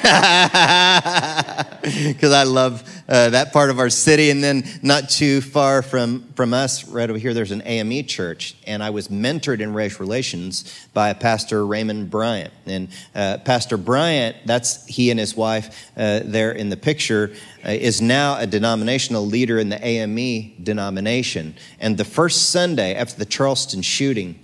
Because 1.81 2.33
I 2.33 2.43
love 2.43 2.83
uh, 3.09 3.31
that 3.31 3.51
part 3.51 3.69
of 3.69 3.79
our 3.79 3.89
city. 3.89 4.29
And 4.29 4.43
then 4.43 4.63
not 4.81 5.09
too 5.09 5.41
far 5.41 5.81
from, 5.81 6.31
from 6.35 6.53
us, 6.53 6.87
right 6.87 7.09
over 7.09 7.17
here, 7.17 7.33
there's 7.33 7.51
an 7.51 7.63
AME 7.65 8.05
church. 8.05 8.55
And 8.67 8.83
I 8.83 8.91
was 8.91 9.07
mentored 9.07 9.59
in 9.59 9.73
race 9.73 9.99
relations 9.99 10.87
by 10.93 11.11
Pastor 11.13 11.65
Raymond 11.65 12.09
Bryant. 12.09 12.53
And 12.65 12.89
uh, 13.15 13.39
Pastor 13.43 13.77
Bryant, 13.77 14.37
that's 14.45 14.85
he 14.85 15.09
and 15.09 15.19
his 15.19 15.35
wife 15.35 15.89
uh, 15.97 16.21
there 16.23 16.51
in 16.51 16.69
the 16.69 16.77
picture, 16.77 17.33
uh, 17.65 17.71
is 17.71 18.01
now 18.01 18.37
a 18.37 18.45
denominational 18.45 19.25
leader 19.25 19.57
in 19.57 19.69
the 19.69 19.83
AME 19.83 20.63
denomination. 20.63 21.55
And 21.79 21.97
the 21.97 22.05
first 22.05 22.51
Sunday 22.51 22.95
after 22.95 23.17
the 23.17 23.25
Charleston 23.25 23.81
shooting, 23.81 24.39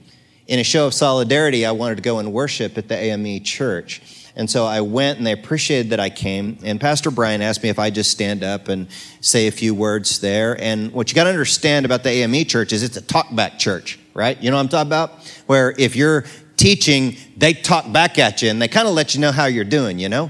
in 0.48 0.60
a 0.60 0.64
show 0.64 0.86
of 0.86 0.94
solidarity, 0.94 1.66
I 1.66 1.72
wanted 1.72 1.96
to 1.96 2.02
go 2.04 2.20
and 2.20 2.32
worship 2.32 2.78
at 2.78 2.88
the 2.88 2.96
AME 2.96 3.44
church. 3.44 4.25
And 4.36 4.50
so 4.50 4.66
I 4.66 4.82
went 4.82 5.18
and 5.18 5.26
they 5.26 5.32
appreciated 5.32 5.92
that 5.92 6.00
I 6.00 6.10
came. 6.10 6.58
And 6.64 6.80
Pastor 6.80 7.10
Bryant 7.10 7.42
asked 7.42 7.64
me 7.64 7.70
if 7.70 7.80
I 7.80 7.90
just 7.90 8.12
stand 8.12 8.44
up 8.44 8.68
and 8.68 8.88
say 9.22 9.48
a 9.48 9.52
few 9.52 9.74
words 9.74 10.20
there. 10.20 10.62
And 10.62 10.92
what 10.92 11.10
you 11.10 11.16
got 11.16 11.24
to 11.24 11.30
understand 11.30 11.86
about 11.86 12.04
the 12.04 12.10
AME 12.10 12.46
church 12.46 12.74
is 12.74 12.84
it's 12.84 12.98
a 12.98 13.02
talkback 13.02 13.58
church, 13.60 13.98
right? 14.14 14.42
You 14.42 14.52
know 14.52 14.58
what 14.58 14.64
I'm 14.64 14.70
talking 14.70 14.90
about? 14.90 15.12
Where 15.46 15.74
if 15.78 15.96
you're 15.96 16.26
teaching, 16.58 17.16
they 17.38 17.54
talk 17.54 17.92
back 17.92 18.20
at 18.20 18.42
you 18.42 18.50
and 18.50 18.62
they 18.62 18.68
kind 18.68 18.88
of 18.88 18.94
let 18.94 19.16
you 19.16 19.22
know 19.22 19.32
how 19.32 19.46
you're 19.46 19.64
doing, 19.64 20.00
you 20.00 20.10
know? 20.10 20.30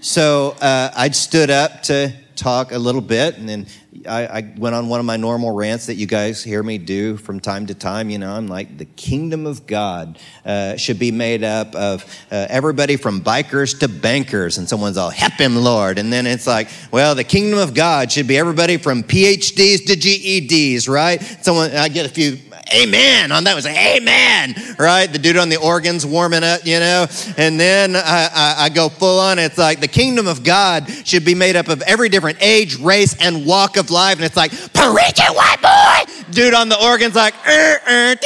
So 0.00 0.56
uh, 0.60 0.90
I 0.96 1.10
stood 1.10 1.50
up 1.50 1.82
to 1.84 2.14
talk 2.36 2.72
a 2.72 2.78
little 2.78 3.00
bit 3.00 3.36
and 3.36 3.48
then 3.48 3.66
I, 4.06 4.38
I, 4.38 4.52
went 4.56 4.74
on 4.74 4.88
one 4.88 5.00
of 5.00 5.06
my 5.06 5.16
normal 5.16 5.50
rants 5.50 5.86
that 5.86 5.94
you 5.94 6.06
guys 6.06 6.42
hear 6.42 6.62
me 6.62 6.78
do 6.78 7.16
from 7.16 7.40
time 7.40 7.66
to 7.66 7.74
time. 7.74 8.10
You 8.10 8.18
know, 8.18 8.32
I'm 8.32 8.48
like, 8.48 8.78
the 8.78 8.84
kingdom 8.84 9.46
of 9.46 9.66
God 9.66 10.18
uh, 10.44 10.76
should 10.76 10.98
be 10.98 11.10
made 11.10 11.44
up 11.44 11.74
of 11.74 12.04
uh, 12.30 12.46
everybody 12.48 12.96
from 12.96 13.20
bikers 13.20 13.78
to 13.80 13.88
bankers. 13.88 14.58
And 14.58 14.68
someone's 14.68 14.96
all, 14.96 15.10
help 15.10 15.34
him, 15.34 15.56
Lord. 15.56 15.98
And 15.98 16.12
then 16.12 16.26
it's 16.26 16.46
like, 16.46 16.68
well, 16.90 17.14
the 17.14 17.24
kingdom 17.24 17.58
of 17.58 17.74
God 17.74 18.10
should 18.12 18.26
be 18.26 18.38
everybody 18.38 18.76
from 18.76 19.02
PhDs 19.02 19.86
to 19.86 19.96
GEDs, 19.96 20.88
right? 20.88 21.20
Someone, 21.42 21.72
I 21.72 21.88
get 21.88 22.06
a 22.06 22.10
few 22.10 22.38
amen 22.74 23.32
on 23.32 23.44
that 23.44 23.54
was 23.54 23.64
like, 23.64 23.76
amen, 23.76 24.54
right? 24.78 25.06
The 25.06 25.18
dude 25.18 25.36
on 25.36 25.48
the 25.48 25.56
organs 25.56 26.04
warming 26.04 26.42
up, 26.42 26.64
you 26.64 26.78
know? 26.78 27.06
And 27.36 27.58
then 27.60 27.96
I, 27.96 28.28
I, 28.32 28.54
I, 28.58 28.68
go 28.68 28.88
full 28.88 29.20
on. 29.20 29.38
It's 29.38 29.58
like 29.58 29.80
the 29.80 29.88
kingdom 29.88 30.26
of 30.26 30.42
God 30.42 30.88
should 31.04 31.24
be 31.24 31.34
made 31.34 31.56
up 31.56 31.68
of 31.68 31.82
every 31.82 32.08
different 32.08 32.38
age, 32.40 32.76
race, 32.78 33.16
and 33.20 33.46
walk 33.46 33.76
of 33.76 33.90
life. 33.90 34.16
And 34.16 34.24
it's 34.24 34.36
like, 34.36 34.50
preach 34.50 35.20
white 35.30 35.58
boy! 35.62 36.12
Dude 36.30 36.54
on 36.54 36.68
the 36.68 36.80
organs 36.82 37.14
like, 37.14 37.34
er, 37.46 37.80
er, 37.88 38.16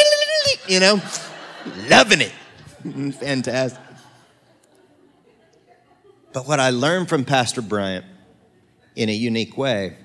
you 0.69 0.81
know? 0.81 1.01
Loving 1.89 2.23
it. 2.23 2.33
Fantastic. 3.15 3.81
But 6.33 6.47
what 6.47 6.61
I 6.61 6.71
learned 6.71 7.09
from 7.09 7.25
Pastor 7.25 7.61
Bryant 7.61 8.05
in 8.95 9.09
a 9.09 9.13
unique 9.13 9.57
way 9.57 9.97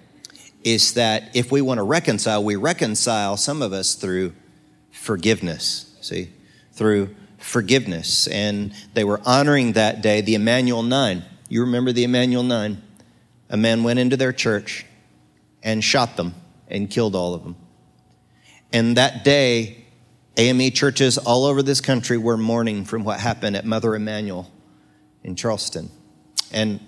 is 0.65 0.95
that 0.95 1.29
if 1.35 1.51
we 1.51 1.61
want 1.61 1.77
to 1.77 1.83
reconcile, 1.83 2.43
we 2.43 2.55
reconcile 2.55 3.37
some 3.37 3.61
of 3.61 3.71
us 3.71 3.93
through 3.93 4.33
forgiveness. 4.91 5.95
See, 6.01 6.29
through 6.73 7.15
forgiveness. 7.37 8.27
And 8.27 8.73
they 8.95 9.03
were 9.03 9.21
honoring 9.25 9.73
that 9.73 10.01
day 10.01 10.21
the 10.21 10.33
Emanuel 10.33 10.81
Nine. 10.81 11.23
You 11.47 11.61
remember 11.61 11.91
the 11.91 12.03
Emanuel 12.03 12.43
Nine? 12.43 12.81
A 13.49 13.55
man 13.55 13.83
went 13.83 13.99
into 13.99 14.17
their 14.17 14.33
church 14.33 14.85
and 15.61 15.83
shot 15.83 16.17
them 16.17 16.33
and 16.67 16.89
killed 16.89 17.15
all 17.15 17.35
of 17.35 17.43
them. 17.43 17.55
And 18.73 18.97
that 18.97 19.23
day, 19.23 19.85
AME 20.37 20.71
churches 20.71 21.19
all 21.19 21.45
over 21.45 21.61
this 21.61 21.79
country 21.79 22.17
were 22.17 22.37
mourning 22.37 22.85
from 22.85 23.03
what 23.03 23.19
happened 23.19 23.55
at 23.55 23.65
Mother 23.65 23.95
Emanuel 23.95 24.51
in 25.23 25.35
Charleston. 25.35 25.91
And 26.51 26.79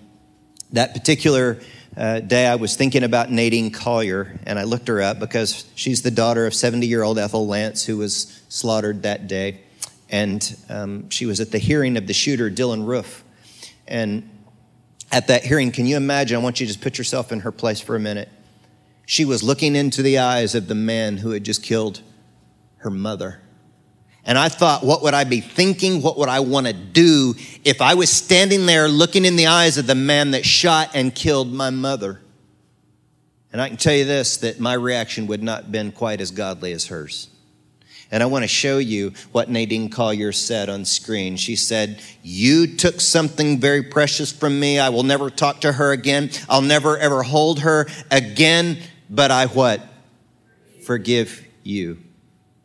that 0.73 0.93
particular 0.93 1.59
uh, 1.97 2.19
day, 2.19 2.45
I 2.45 2.55
was 2.55 2.75
thinking 2.75 3.03
about 3.03 3.31
Nadine 3.31 3.71
Collier, 3.71 4.39
and 4.45 4.59
I 4.59 4.65
looked 4.65 4.87
her 4.87 5.01
up 5.01 5.17
because 5.19 5.65
she's 5.73 6.03
the 6.03 6.11
daughter 6.11 6.45
of 6.45 6.53
70 6.53 6.85
year 6.85 7.01
old 7.01 7.17
Ethel 7.17 7.47
Lance, 7.47 7.83
who 7.83 7.97
was 7.97 8.39
slaughtered 8.49 9.01
that 9.01 9.27
day. 9.27 9.61
And 10.09 10.55
um, 10.69 11.09
she 11.09 11.25
was 11.25 11.39
at 11.39 11.51
the 11.51 11.57
hearing 11.57 11.97
of 11.97 12.05
the 12.05 12.13
shooter, 12.13 12.51
Dylan 12.51 12.85
Roof. 12.85 13.23
And 13.87 14.29
at 15.11 15.27
that 15.27 15.43
hearing, 15.43 15.71
can 15.71 15.87
you 15.87 15.97
imagine? 15.97 16.37
I 16.37 16.43
want 16.43 16.59
you 16.59 16.67
to 16.67 16.71
just 16.71 16.83
put 16.83 16.99
yourself 16.99 17.31
in 17.31 17.39
her 17.39 17.51
place 17.51 17.81
for 17.81 17.95
a 17.95 17.99
minute. 17.99 18.29
She 19.07 19.25
was 19.25 19.41
looking 19.41 19.75
into 19.75 20.03
the 20.03 20.19
eyes 20.19 20.53
of 20.53 20.67
the 20.67 20.75
man 20.75 21.17
who 21.17 21.31
had 21.31 21.43
just 21.43 21.63
killed 21.63 22.01
her 22.77 22.91
mother. 22.91 23.41
And 24.27 24.37
I 24.37 24.49
thought, 24.49 24.83
what 24.83 25.01
would 25.03 25.13
I 25.13 25.23
be 25.23 25.39
thinking? 25.39 26.01
What 26.01 26.17
would 26.17 26.27
I 26.27 26.41
want 26.41 26.67
to 26.67 26.73
do 26.73 27.33
if 27.63 27.81
I 27.81 27.93
was 27.93 28.09
standing 28.09 28.65
there 28.65 28.89
looking 28.89 29.23
in 29.23 29.37
the 29.37 29.47
eyes 29.47 29.77
of 29.77 29.87
the 29.87 29.95
man 29.95 30.31
that 30.31 30.45
shot 30.45 30.91
and 30.93 31.15
killed 31.15 31.51
my 31.51 31.69
mother? 31.69 32.19
And 33.53 33.61
I 33.61 33.69
can 33.69 33.77
tell 33.77 33.95
you 33.95 34.03
this 34.03 34.35
that 34.37 34.59
my 34.59 34.73
reaction 34.73 35.27
would 35.27 35.41
not 35.41 35.63
have 35.63 35.71
been 35.71 35.93
quite 35.93 36.19
as 36.19 36.31
godly 36.31 36.73
as 36.73 36.87
hers. 36.87 37.29
And 38.11 38.21
I 38.21 38.25
want 38.25 38.43
to 38.43 38.49
show 38.49 38.79
you 38.79 39.13
what 39.31 39.49
Nadine 39.49 39.89
Collier 39.89 40.33
said 40.33 40.67
on 40.67 40.83
screen. 40.83 41.37
She 41.37 41.55
said, 41.55 42.01
You 42.21 42.67
took 42.75 42.99
something 42.99 43.61
very 43.61 43.83
precious 43.83 44.33
from 44.33 44.59
me. 44.59 44.77
I 44.77 44.89
will 44.89 45.03
never 45.03 45.29
talk 45.29 45.61
to 45.61 45.71
her 45.71 45.93
again. 45.93 46.31
I'll 46.49 46.61
never 46.61 46.97
ever 46.97 47.23
hold 47.23 47.61
her 47.61 47.87
again. 48.11 48.77
But 49.09 49.31
I 49.31 49.45
what? 49.45 49.81
Forgive 50.83 51.45
you 51.63 51.99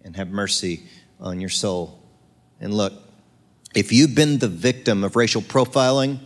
and 0.05 0.17
have 0.17 0.29
mercy 0.29 0.83
on 1.23 1.41
your 1.41 1.51
soul. 1.51 1.99
And 2.61 2.75
look, 2.75 2.93
if 3.75 3.93
you've 3.93 4.15
been 4.15 4.39
the 4.39 4.49
victim 4.49 5.05
of 5.05 5.17
racial 5.17 5.41
profiling 5.41 6.19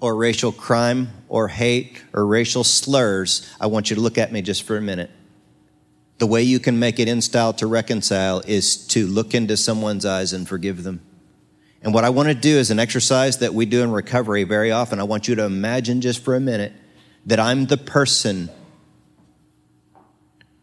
or 0.00 0.14
racial 0.14 0.52
crime 0.52 1.10
or 1.28 1.48
hate 1.48 2.02
or 2.12 2.26
racial 2.26 2.62
slurs, 2.62 3.50
I 3.60 3.66
want 3.66 3.90
you 3.90 3.96
to 3.96 4.02
look 4.02 4.18
at 4.18 4.32
me 4.32 4.42
just 4.42 4.62
for 4.62 4.76
a 4.76 4.80
minute. 4.80 5.10
The 6.18 6.26
way 6.26 6.42
you 6.42 6.60
can 6.60 6.78
make 6.78 7.00
it 7.00 7.08
in 7.08 7.20
style 7.20 7.52
to 7.54 7.66
reconcile 7.66 8.42
is 8.46 8.86
to 8.88 9.06
look 9.06 9.34
into 9.34 9.56
someone's 9.56 10.06
eyes 10.06 10.32
and 10.32 10.48
forgive 10.48 10.84
them. 10.84 11.00
And 11.82 11.92
what 11.92 12.04
I 12.04 12.10
want 12.10 12.28
to 12.28 12.34
do 12.34 12.56
is 12.58 12.70
an 12.70 12.78
exercise 12.78 13.38
that 13.38 13.54
we 13.54 13.66
do 13.66 13.82
in 13.82 13.90
recovery 13.90 14.44
very 14.44 14.70
often. 14.70 15.00
I 15.00 15.04
want 15.04 15.26
you 15.26 15.34
to 15.34 15.44
imagine 15.44 16.00
just 16.00 16.22
for 16.22 16.36
a 16.36 16.40
minute 16.40 16.72
that 17.26 17.40
I'm 17.40 17.66
the 17.66 17.76
person 17.76 18.50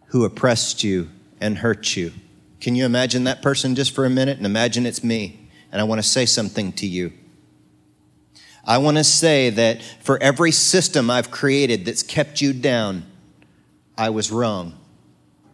who 0.08 0.24
oppressed 0.24 0.84
you 0.84 1.10
and 1.42 1.58
hurt 1.58 1.96
you. 1.98 2.14
Can 2.60 2.76
you 2.76 2.86
imagine 2.86 3.24
that 3.24 3.42
person 3.42 3.76
just 3.76 3.96
for 3.96 4.06
a 4.06 4.10
minute? 4.10 4.38
And 4.38 4.46
imagine 4.46 4.86
it's 4.86 5.04
me. 5.04 5.50
And 5.72 5.80
I 5.80 5.84
want 5.84 6.00
to 6.00 6.08
say 6.08 6.26
something 6.26 6.74
to 6.74 6.88
you. 6.88 7.14
I 8.66 8.78
want 8.78 8.98
to 8.98 9.04
say 9.04 9.50
that 9.52 9.82
for 10.02 10.22
every 10.22 10.52
system 10.52 11.10
I've 11.10 11.32
created 11.32 11.86
that's 11.86 12.04
kept 12.04 12.42
you 12.42 12.54
down, 12.54 13.06
I 13.98 14.10
was 14.10 14.32
wrong. 14.32 14.78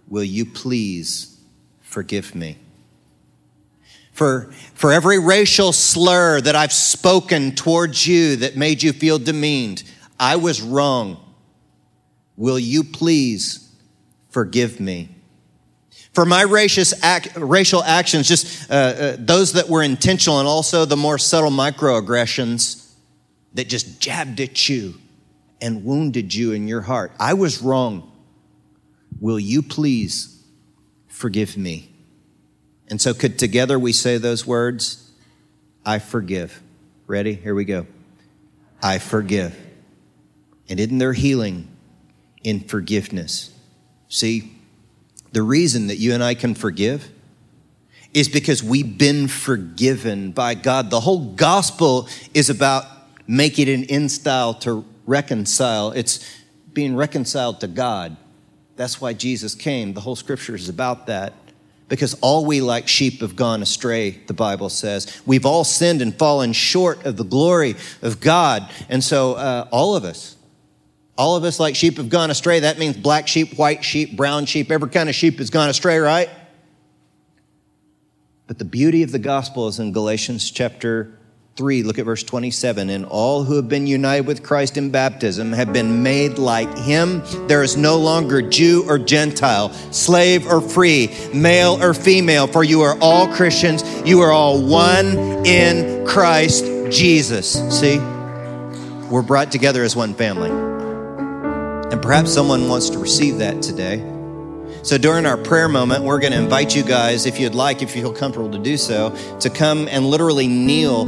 Will 0.08 0.24
you 0.24 0.46
please 0.46 1.40
forgive 1.82 2.36
me? 2.36 2.58
For, 4.12 4.52
for 4.74 4.92
every 4.92 5.20
racial 5.20 5.72
slur 5.74 6.40
that 6.42 6.56
I've 6.56 6.74
spoken 6.74 7.54
towards 7.54 8.08
you 8.08 8.38
that 8.38 8.56
made 8.56 8.82
you 8.82 8.94
feel 8.94 9.20
demeaned, 9.20 9.84
I 10.20 10.38
was 10.38 10.62
wrong. 10.62 11.18
Will 12.38 12.60
you 12.60 12.84
please 12.84 13.74
forgive 14.30 14.80
me? 14.80 15.15
For 16.16 16.24
my 16.26 16.46
act, 17.04 17.36
racial 17.36 17.84
actions, 17.84 18.30
just 18.30 18.72
uh, 18.72 18.74
uh, 18.74 19.16
those 19.20 19.52
that 19.54 19.68
were 19.68 19.84
intentional 19.84 20.40
and 20.40 20.48
also 20.48 20.86
the 20.86 20.96
more 20.96 21.18
subtle 21.18 21.52
microaggressions 21.52 22.90
that 23.54 23.68
just 23.68 24.00
jabbed 24.00 24.40
at 24.40 24.70
you 24.70 24.96
and 25.60 25.84
wounded 25.84 26.34
you 26.34 26.54
in 26.54 26.70
your 26.70 26.80
heart. 26.80 27.12
I 27.20 27.34
was 27.34 27.62
wrong. 27.62 28.10
Will 29.20 29.38
you 29.38 29.62
please 29.62 30.42
forgive 31.08 31.58
me? 31.58 31.90
And 32.88 33.02
so, 33.02 33.14
could 33.14 33.38
together 33.38 33.78
we 33.78 33.92
say 33.92 34.18
those 34.18 34.48
words? 34.48 35.12
I 35.86 36.00
forgive. 36.00 36.62
Ready? 37.08 37.34
Here 37.34 37.54
we 37.54 37.66
go. 37.66 37.88
I 38.82 39.00
forgive. 39.00 39.54
And 40.70 40.80
isn't 40.80 40.98
there 40.98 41.12
healing 41.12 41.68
in 42.42 42.62
forgiveness? 42.62 43.52
See, 44.08 44.55
the 45.36 45.44
reason 45.44 45.88
that 45.88 45.98
you 45.98 46.14
and 46.14 46.24
I 46.24 46.34
can 46.34 46.56
forgive 46.56 47.12
is 48.14 48.30
because 48.30 48.64
we've 48.64 48.98
been 48.98 49.28
forgiven 49.28 50.32
by 50.32 50.56
God. 50.56 50.90
The 50.90 51.02
whole 51.02 51.34
gospel 51.34 52.08
is 52.34 52.50
about 52.50 52.86
making 53.28 53.68
it 53.68 53.90
in 53.92 54.08
style 54.08 54.54
to 54.54 54.86
reconcile. 55.06 55.92
It's 55.92 56.26
being 56.72 56.96
reconciled 56.96 57.60
to 57.60 57.68
God. 57.68 58.16
That's 58.78 59.02
why 59.02 59.12
Jesus 59.12 59.56
came. 59.56 59.94
The 59.94 60.00
whole 60.00 60.16
scripture 60.16 60.56
is 60.56 60.70
about 60.70 61.08
that. 61.08 61.34
Because 61.90 62.14
all 62.22 62.46
we 62.46 62.62
like 62.62 62.88
sheep 62.88 63.20
have 63.20 63.36
gone 63.36 63.62
astray, 63.62 64.12
the 64.28 64.34
Bible 64.34 64.70
says. 64.70 65.22
We've 65.26 65.46
all 65.46 65.66
sinned 65.66 66.02
and 66.02 66.18
fallen 66.18 66.54
short 66.54 67.06
of 67.06 67.18
the 67.18 67.26
glory 67.26 67.76
of 68.02 68.22
God. 68.22 68.72
And 68.88 69.04
so, 69.04 69.34
uh, 69.34 69.68
all 69.70 69.98
of 69.98 70.06
us, 70.06 70.35
all 71.18 71.36
of 71.36 71.44
us, 71.44 71.60
like 71.60 71.76
sheep, 71.76 71.98
have 71.98 72.10
gone 72.10 72.30
astray. 72.30 72.62
That 72.62 72.78
means 72.78 72.98
black 72.98 73.28
sheep, 73.28 73.58
white 73.58 73.84
sheep, 73.84 74.18
brown 74.18 74.46
sheep, 74.46 74.72
every 74.72 74.90
kind 74.90 75.08
of 75.10 75.16
sheep 75.16 75.38
has 75.40 75.50
gone 75.50 75.70
astray, 75.70 75.98
right? 75.98 76.30
But 78.48 78.60
the 78.60 78.66
beauty 78.66 79.02
of 79.04 79.12
the 79.12 79.20
gospel 79.20 79.68
is 79.68 79.80
in 79.80 79.92
Galatians 79.92 80.52
chapter 80.52 81.18
3, 81.56 81.84
look 81.84 81.98
at 81.98 82.06
verse 82.06 82.22
27. 82.22 82.90
And 82.90 83.06
all 83.06 83.44
who 83.44 83.56
have 83.56 83.70
been 83.70 83.88
united 83.88 84.28
with 84.28 84.44
Christ 84.44 84.76
in 84.76 84.92
baptism 84.92 85.54
have 85.54 85.72
been 85.72 86.04
made 86.04 86.38
like 86.38 86.78
him. 86.78 87.24
There 87.48 87.64
is 87.64 87.78
no 87.78 87.98
longer 87.98 88.42
Jew 88.42 88.84
or 88.88 89.00
Gentile, 89.00 89.72
slave 89.92 90.48
or 90.48 90.60
free, 90.60 91.10
male 91.34 91.82
or 91.82 91.94
female, 91.94 92.48
for 92.48 92.64
you 92.64 92.82
are 92.82 92.98
all 93.00 93.28
Christians. 93.28 93.84
You 94.06 94.22
are 94.22 94.32
all 94.32 94.62
one 94.62 95.46
in 95.46 96.06
Christ 96.06 96.66
Jesus. 96.92 97.54
See, 97.74 98.00
we're 99.10 99.24
brought 99.26 99.52
together 99.52 99.82
as 99.84 99.96
one 99.96 100.14
family. 100.14 100.75
And 101.96 102.04
perhaps 102.04 102.34
someone 102.34 102.68
wants 102.68 102.90
to 102.90 103.00
receive 103.00 103.38
that 103.38 103.62
today. 103.62 104.00
So 104.84 104.98
during 104.98 105.26
our 105.26 105.38
prayer 105.38 105.70
moment, 105.70 106.04
we're 106.04 106.20
going 106.20 106.34
to 106.34 106.38
invite 106.38 106.76
you 106.76 106.84
guys, 106.84 107.26
if 107.26 107.40
you'd 107.40 107.56
like, 107.56 107.82
if 107.82 107.96
you 107.96 108.02
feel 108.02 108.12
comfortable 108.12 108.52
to 108.52 108.60
do 108.60 108.76
so, 108.76 109.16
to 109.40 109.50
come 109.50 109.88
and 109.88 110.06
literally 110.06 110.50
kneel 110.50 111.04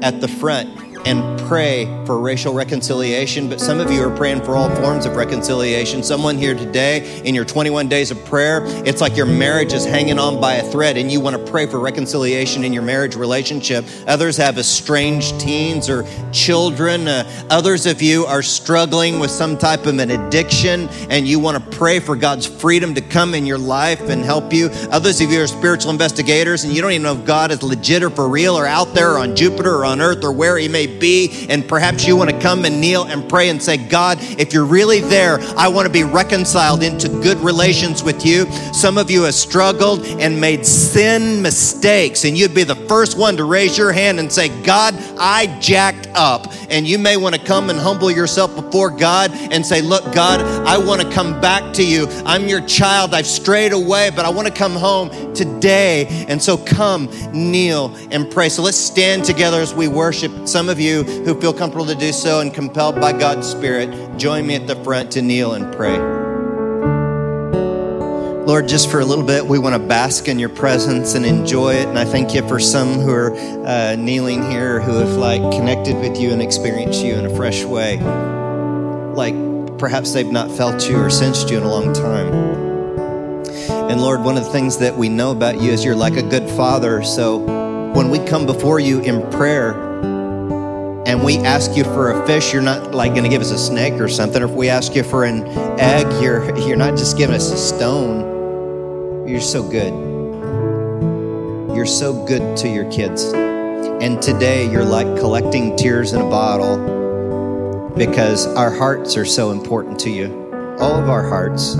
at 0.00 0.20
the 0.20 0.28
front 0.28 0.81
and 1.04 1.32
pray 1.40 1.84
for 2.06 2.18
racial 2.18 2.54
reconciliation, 2.54 3.48
but 3.48 3.60
some 3.60 3.80
of 3.80 3.90
you 3.90 4.02
are 4.02 4.16
praying 4.16 4.42
for 4.42 4.56
all 4.56 4.74
forms 4.76 5.04
of 5.04 5.16
reconciliation. 5.16 6.02
Someone 6.02 6.38
here 6.38 6.54
today, 6.54 7.20
in 7.24 7.34
your 7.34 7.44
21 7.44 7.88
days 7.88 8.10
of 8.10 8.24
prayer, 8.24 8.62
it's 8.86 9.00
like 9.00 9.16
your 9.16 9.26
marriage 9.26 9.72
is 9.72 9.84
hanging 9.84 10.18
on 10.18 10.40
by 10.40 10.54
a 10.54 10.70
thread 10.70 10.96
and 10.96 11.10
you 11.10 11.20
want 11.20 11.36
to 11.36 11.52
pray 11.52 11.66
for 11.66 11.78
reconciliation 11.78 12.64
in 12.64 12.72
your 12.72 12.82
marriage 12.82 13.16
relationship. 13.16 13.84
Others 14.06 14.36
have 14.38 14.56
estranged 14.56 15.38
teens 15.40 15.90
or 15.90 16.06
children. 16.32 17.06
Uh, 17.08 17.46
others 17.50 17.86
of 17.86 18.00
you 18.00 18.24
are 18.24 18.42
struggling 18.42 19.18
with 19.18 19.30
some 19.30 19.58
type 19.58 19.86
of 19.86 19.98
an 19.98 20.10
addiction 20.10 20.88
and 21.10 21.28
you 21.28 21.38
want 21.38 21.62
to 21.62 21.76
pray 21.76 21.98
for 21.98 22.16
God's 22.16 22.46
freedom 22.46 22.94
to 22.94 23.00
come 23.00 23.34
in 23.34 23.44
your 23.44 23.58
life 23.58 24.00
and 24.08 24.24
help 24.24 24.52
you. 24.52 24.70
Others 24.90 25.20
of 25.20 25.30
you 25.30 25.42
are 25.42 25.46
spiritual 25.46 25.90
investigators 25.90 26.64
and 26.64 26.72
you 26.72 26.80
don't 26.80 26.92
even 26.92 27.02
know 27.02 27.14
if 27.14 27.26
God 27.26 27.50
is 27.50 27.62
legit 27.62 28.02
or 28.02 28.10
for 28.10 28.28
real 28.28 28.56
or 28.56 28.66
out 28.66 28.94
there 28.94 29.12
or 29.12 29.18
on 29.18 29.36
Jupiter 29.36 29.74
or 29.74 29.84
on 29.84 30.00
earth 30.00 30.24
or 30.24 30.32
where 30.32 30.56
he 30.56 30.68
may 30.68 30.86
be. 30.98 31.46
And 31.48 31.66
perhaps 31.66 32.06
you 32.06 32.16
want 32.16 32.30
to 32.30 32.38
come 32.38 32.64
and 32.64 32.80
kneel 32.80 33.04
and 33.04 33.28
pray 33.28 33.48
and 33.48 33.62
say, 33.62 33.76
God, 33.76 34.18
if 34.20 34.52
you're 34.52 34.64
really 34.64 35.00
there, 35.00 35.40
I 35.56 35.68
want 35.68 35.86
to 35.86 35.92
be 35.92 36.04
reconciled 36.04 36.82
into 36.82 37.08
good 37.08 37.38
relations 37.38 38.02
with 38.02 38.24
you. 38.24 38.50
Some 38.72 38.98
of 38.98 39.10
you 39.10 39.22
have 39.22 39.34
struggled 39.34 40.04
and 40.06 40.40
made 40.40 40.64
sin 40.66 41.42
mistakes, 41.42 42.24
and 42.24 42.36
you'd 42.36 42.54
be 42.54 42.64
the 42.64 42.74
first 42.74 43.18
one 43.18 43.36
to 43.36 43.44
raise 43.44 43.76
your 43.76 43.92
hand 43.92 44.18
and 44.18 44.30
say, 44.30 44.48
God, 44.62 44.94
I 45.18 45.58
jacked 45.60 46.08
up. 46.14 46.52
And 46.70 46.86
you 46.86 46.98
may 46.98 47.16
want 47.16 47.34
to 47.34 47.40
come 47.40 47.70
and 47.70 47.78
humble 47.78 48.10
yourself 48.10 48.54
before 48.54 48.90
God 48.90 49.30
and 49.32 49.64
say, 49.64 49.82
Look, 49.82 50.04
God, 50.14 50.40
I 50.66 50.78
want 50.78 51.02
to 51.02 51.10
come 51.10 51.40
back 51.40 51.74
to 51.74 51.84
you. 51.84 52.06
I'm 52.24 52.48
your 52.48 52.64
child. 52.66 53.14
I've 53.14 53.26
strayed 53.26 53.72
away, 53.72 54.10
but 54.14 54.24
I 54.24 54.30
want 54.30 54.48
to 54.48 54.54
come 54.54 54.72
home 54.72 55.34
today. 55.34 56.06
And 56.28 56.42
so 56.42 56.56
come, 56.56 57.08
kneel, 57.32 57.94
and 58.10 58.30
pray. 58.30 58.48
So 58.48 58.62
let's 58.62 58.78
stand 58.78 59.24
together 59.24 59.60
as 59.60 59.74
we 59.74 59.88
worship. 59.88 60.48
Some 60.48 60.68
of 60.68 60.80
you 60.82 61.04
who 61.04 61.40
feel 61.40 61.54
comfortable 61.54 61.86
to 61.86 61.94
do 61.94 62.12
so 62.12 62.40
and 62.40 62.52
compelled 62.52 62.96
by 62.96 63.12
God's 63.12 63.48
Spirit, 63.48 64.18
join 64.18 64.46
me 64.46 64.56
at 64.56 64.66
the 64.66 64.76
front 64.84 65.12
to 65.12 65.22
kneel 65.22 65.54
and 65.54 65.72
pray. 65.74 65.98
Lord, 68.44 68.66
just 68.66 68.90
for 68.90 68.98
a 68.98 69.04
little 69.04 69.24
bit, 69.24 69.46
we 69.46 69.60
want 69.60 69.76
to 69.76 69.78
bask 69.78 70.26
in 70.26 70.40
your 70.40 70.48
presence 70.48 71.14
and 71.14 71.24
enjoy 71.24 71.74
it. 71.74 71.86
And 71.86 71.96
I 71.96 72.04
thank 72.04 72.34
you 72.34 72.46
for 72.48 72.58
some 72.58 72.94
who 72.94 73.12
are 73.12 73.32
uh, 73.64 73.94
kneeling 73.94 74.42
here 74.50 74.80
who 74.80 74.96
have 74.96 75.10
like 75.10 75.40
connected 75.52 75.96
with 75.96 76.20
you 76.20 76.32
and 76.32 76.42
experienced 76.42 77.04
you 77.04 77.14
in 77.14 77.24
a 77.24 77.36
fresh 77.36 77.62
way. 77.62 77.98
Like 78.00 79.78
perhaps 79.78 80.12
they've 80.12 80.30
not 80.30 80.50
felt 80.50 80.88
you 80.88 80.96
or 80.96 81.08
sensed 81.08 81.50
you 81.50 81.58
in 81.58 81.62
a 81.62 81.70
long 81.70 81.92
time. 81.92 82.32
And 83.88 84.00
Lord, 84.00 84.22
one 84.22 84.36
of 84.36 84.44
the 84.44 84.50
things 84.50 84.78
that 84.78 84.96
we 84.96 85.08
know 85.08 85.30
about 85.30 85.60
you 85.60 85.70
is 85.70 85.84
you're 85.84 85.94
like 85.94 86.16
a 86.16 86.22
good 86.22 86.50
father. 86.50 87.04
So 87.04 87.36
when 87.92 88.10
we 88.10 88.18
come 88.18 88.44
before 88.44 88.80
you 88.80 89.00
in 89.02 89.22
prayer, 89.30 89.91
and 91.06 91.24
we 91.24 91.38
ask 91.38 91.76
you 91.76 91.84
for 91.84 92.12
a 92.12 92.26
fish, 92.26 92.52
you're 92.52 92.62
not 92.62 92.92
like 92.94 93.12
going 93.12 93.24
to 93.24 93.28
give 93.28 93.42
us 93.42 93.50
a 93.50 93.58
snake 93.58 93.94
or 93.94 94.08
something. 94.08 94.42
Or 94.42 94.46
if 94.46 94.52
we 94.52 94.68
ask 94.68 94.94
you 94.94 95.02
for 95.02 95.24
an 95.24 95.44
egg, 95.80 96.06
you're 96.22 96.56
you're 96.58 96.76
not 96.76 96.96
just 96.96 97.16
giving 97.16 97.34
us 97.34 97.50
a 97.50 97.56
stone. 97.56 99.26
You're 99.26 99.40
so 99.40 99.62
good. 99.62 99.92
You're 101.74 101.86
so 101.86 102.24
good 102.26 102.56
to 102.58 102.68
your 102.68 102.90
kids. 102.92 103.32
And 103.32 104.22
today 104.22 104.70
you're 104.70 104.84
like 104.84 105.06
collecting 105.18 105.74
tears 105.76 106.12
in 106.12 106.20
a 106.20 106.28
bottle 106.28 107.90
because 107.96 108.46
our 108.54 108.70
hearts 108.70 109.16
are 109.16 109.24
so 109.24 109.50
important 109.50 109.98
to 110.00 110.10
you. 110.10 110.48
All 110.78 110.94
of 110.94 111.08
our 111.08 111.28
hearts. 111.28 111.76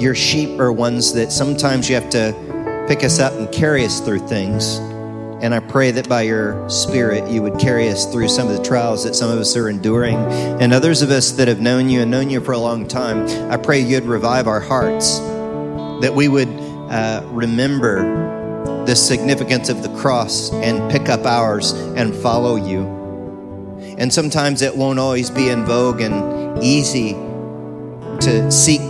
Your 0.00 0.14
sheep 0.14 0.58
are 0.60 0.72
ones 0.72 1.12
that 1.14 1.32
sometimes 1.32 1.88
you 1.88 1.94
have 1.96 2.10
to 2.10 2.84
pick 2.88 3.04
us 3.04 3.18
up 3.18 3.32
and 3.34 3.50
carry 3.52 3.84
us 3.84 4.00
through 4.00 4.26
things. 4.26 4.78
And 5.42 5.52
I 5.52 5.58
pray 5.58 5.90
that 5.90 6.08
by 6.08 6.22
your 6.22 6.70
Spirit, 6.70 7.28
you 7.28 7.42
would 7.42 7.58
carry 7.58 7.88
us 7.88 8.06
through 8.06 8.28
some 8.28 8.46
of 8.46 8.56
the 8.56 8.62
trials 8.62 9.02
that 9.02 9.16
some 9.16 9.28
of 9.28 9.40
us 9.40 9.56
are 9.56 9.68
enduring. 9.68 10.14
And 10.14 10.72
others 10.72 11.02
of 11.02 11.10
us 11.10 11.32
that 11.32 11.48
have 11.48 11.60
known 11.60 11.88
you 11.88 12.02
and 12.02 12.12
known 12.12 12.30
you 12.30 12.40
for 12.40 12.52
a 12.52 12.58
long 12.58 12.86
time, 12.86 13.26
I 13.50 13.56
pray 13.56 13.80
you'd 13.80 14.04
revive 14.04 14.46
our 14.46 14.60
hearts, 14.60 15.18
that 15.18 16.12
we 16.14 16.28
would 16.28 16.46
uh, 16.48 17.24
remember 17.26 18.84
the 18.86 18.94
significance 18.94 19.68
of 19.68 19.82
the 19.82 19.88
cross 19.96 20.52
and 20.52 20.88
pick 20.92 21.08
up 21.08 21.26
ours 21.26 21.72
and 21.72 22.14
follow 22.14 22.54
you. 22.54 22.86
And 23.98 24.12
sometimes 24.12 24.62
it 24.62 24.76
won't 24.76 25.00
always 25.00 25.28
be 25.28 25.48
in 25.48 25.64
vogue 25.64 26.00
and 26.00 26.62
easy 26.62 27.14
to 28.20 28.48
seek 28.52 28.80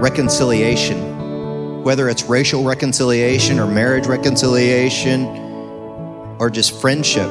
reconciliation, 0.00 1.82
whether 1.82 2.08
it's 2.08 2.22
racial 2.22 2.62
reconciliation 2.62 3.58
or 3.58 3.66
marriage 3.66 4.06
reconciliation 4.06 5.50
or 6.42 6.50
just 6.50 6.80
friendship 6.80 7.30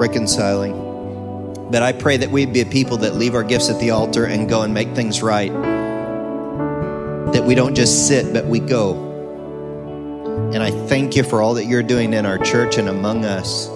reconciling. 0.00 0.72
But 1.70 1.84
I 1.84 1.92
pray 1.92 2.16
that 2.16 2.28
we'd 2.28 2.52
be 2.52 2.60
a 2.62 2.66
people 2.66 2.96
that 2.96 3.14
leave 3.14 3.36
our 3.36 3.44
gifts 3.44 3.70
at 3.70 3.78
the 3.78 3.90
altar 3.90 4.24
and 4.24 4.48
go 4.48 4.62
and 4.62 4.74
make 4.74 4.96
things 4.96 5.22
right. 5.22 5.52
That 7.32 7.44
we 7.46 7.54
don't 7.54 7.76
just 7.76 8.08
sit, 8.08 8.32
but 8.32 8.44
we 8.46 8.58
go. 8.58 10.50
And 10.52 10.60
I 10.60 10.72
thank 10.88 11.14
you 11.14 11.22
for 11.22 11.40
all 11.40 11.54
that 11.54 11.66
you're 11.66 11.84
doing 11.84 12.14
in 12.14 12.26
our 12.26 12.36
church 12.36 12.78
and 12.78 12.88
among 12.88 13.24
us. 13.24 13.68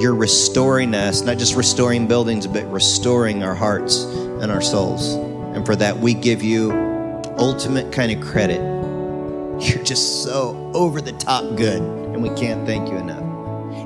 You're 0.00 0.14
restoring 0.14 0.94
us, 0.94 1.20
not 1.20 1.36
just 1.36 1.54
restoring 1.54 2.08
buildings, 2.08 2.46
but 2.46 2.64
restoring 2.72 3.42
our 3.42 3.54
hearts 3.54 4.04
and 4.04 4.50
our 4.50 4.62
souls. 4.62 5.16
And 5.54 5.66
for 5.66 5.76
that, 5.76 5.98
we 5.98 6.14
give 6.14 6.42
you 6.42 6.72
ultimate 7.36 7.92
kind 7.92 8.10
of 8.10 8.26
credit. 8.26 8.62
You're 9.60 9.84
just 9.84 10.22
so 10.22 10.72
over 10.72 11.02
the 11.02 11.12
top 11.12 11.56
good, 11.56 11.82
and 11.82 12.22
we 12.22 12.30
can't 12.30 12.66
thank 12.66 12.88
you 12.88 12.96
enough. 12.96 13.31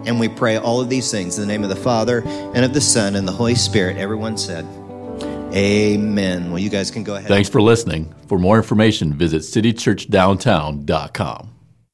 And 0.06 0.20
we 0.20 0.28
pray 0.28 0.56
all 0.56 0.80
of 0.80 0.88
these 0.88 1.10
things 1.10 1.38
in 1.38 1.42
the 1.42 1.48
name 1.52 1.64
of 1.64 1.68
the 1.68 1.76
Father 1.76 2.22
and 2.26 2.64
of 2.64 2.72
the 2.72 2.80
Son 2.80 3.16
and 3.16 3.26
the 3.26 3.32
Holy 3.32 3.56
Spirit. 3.56 3.96
Everyone 3.96 4.38
said, 4.38 4.64
Amen. 5.52 6.50
Well, 6.50 6.58
you 6.58 6.70
guys 6.70 6.90
can 6.90 7.04
go 7.04 7.16
ahead. 7.16 7.28
Thanks 7.28 7.48
for 7.48 7.62
listening. 7.62 8.12
For 8.28 8.38
more 8.38 8.56
information, 8.56 9.14
visit 9.14 9.42
citychurchdowntown.com. 9.42 11.55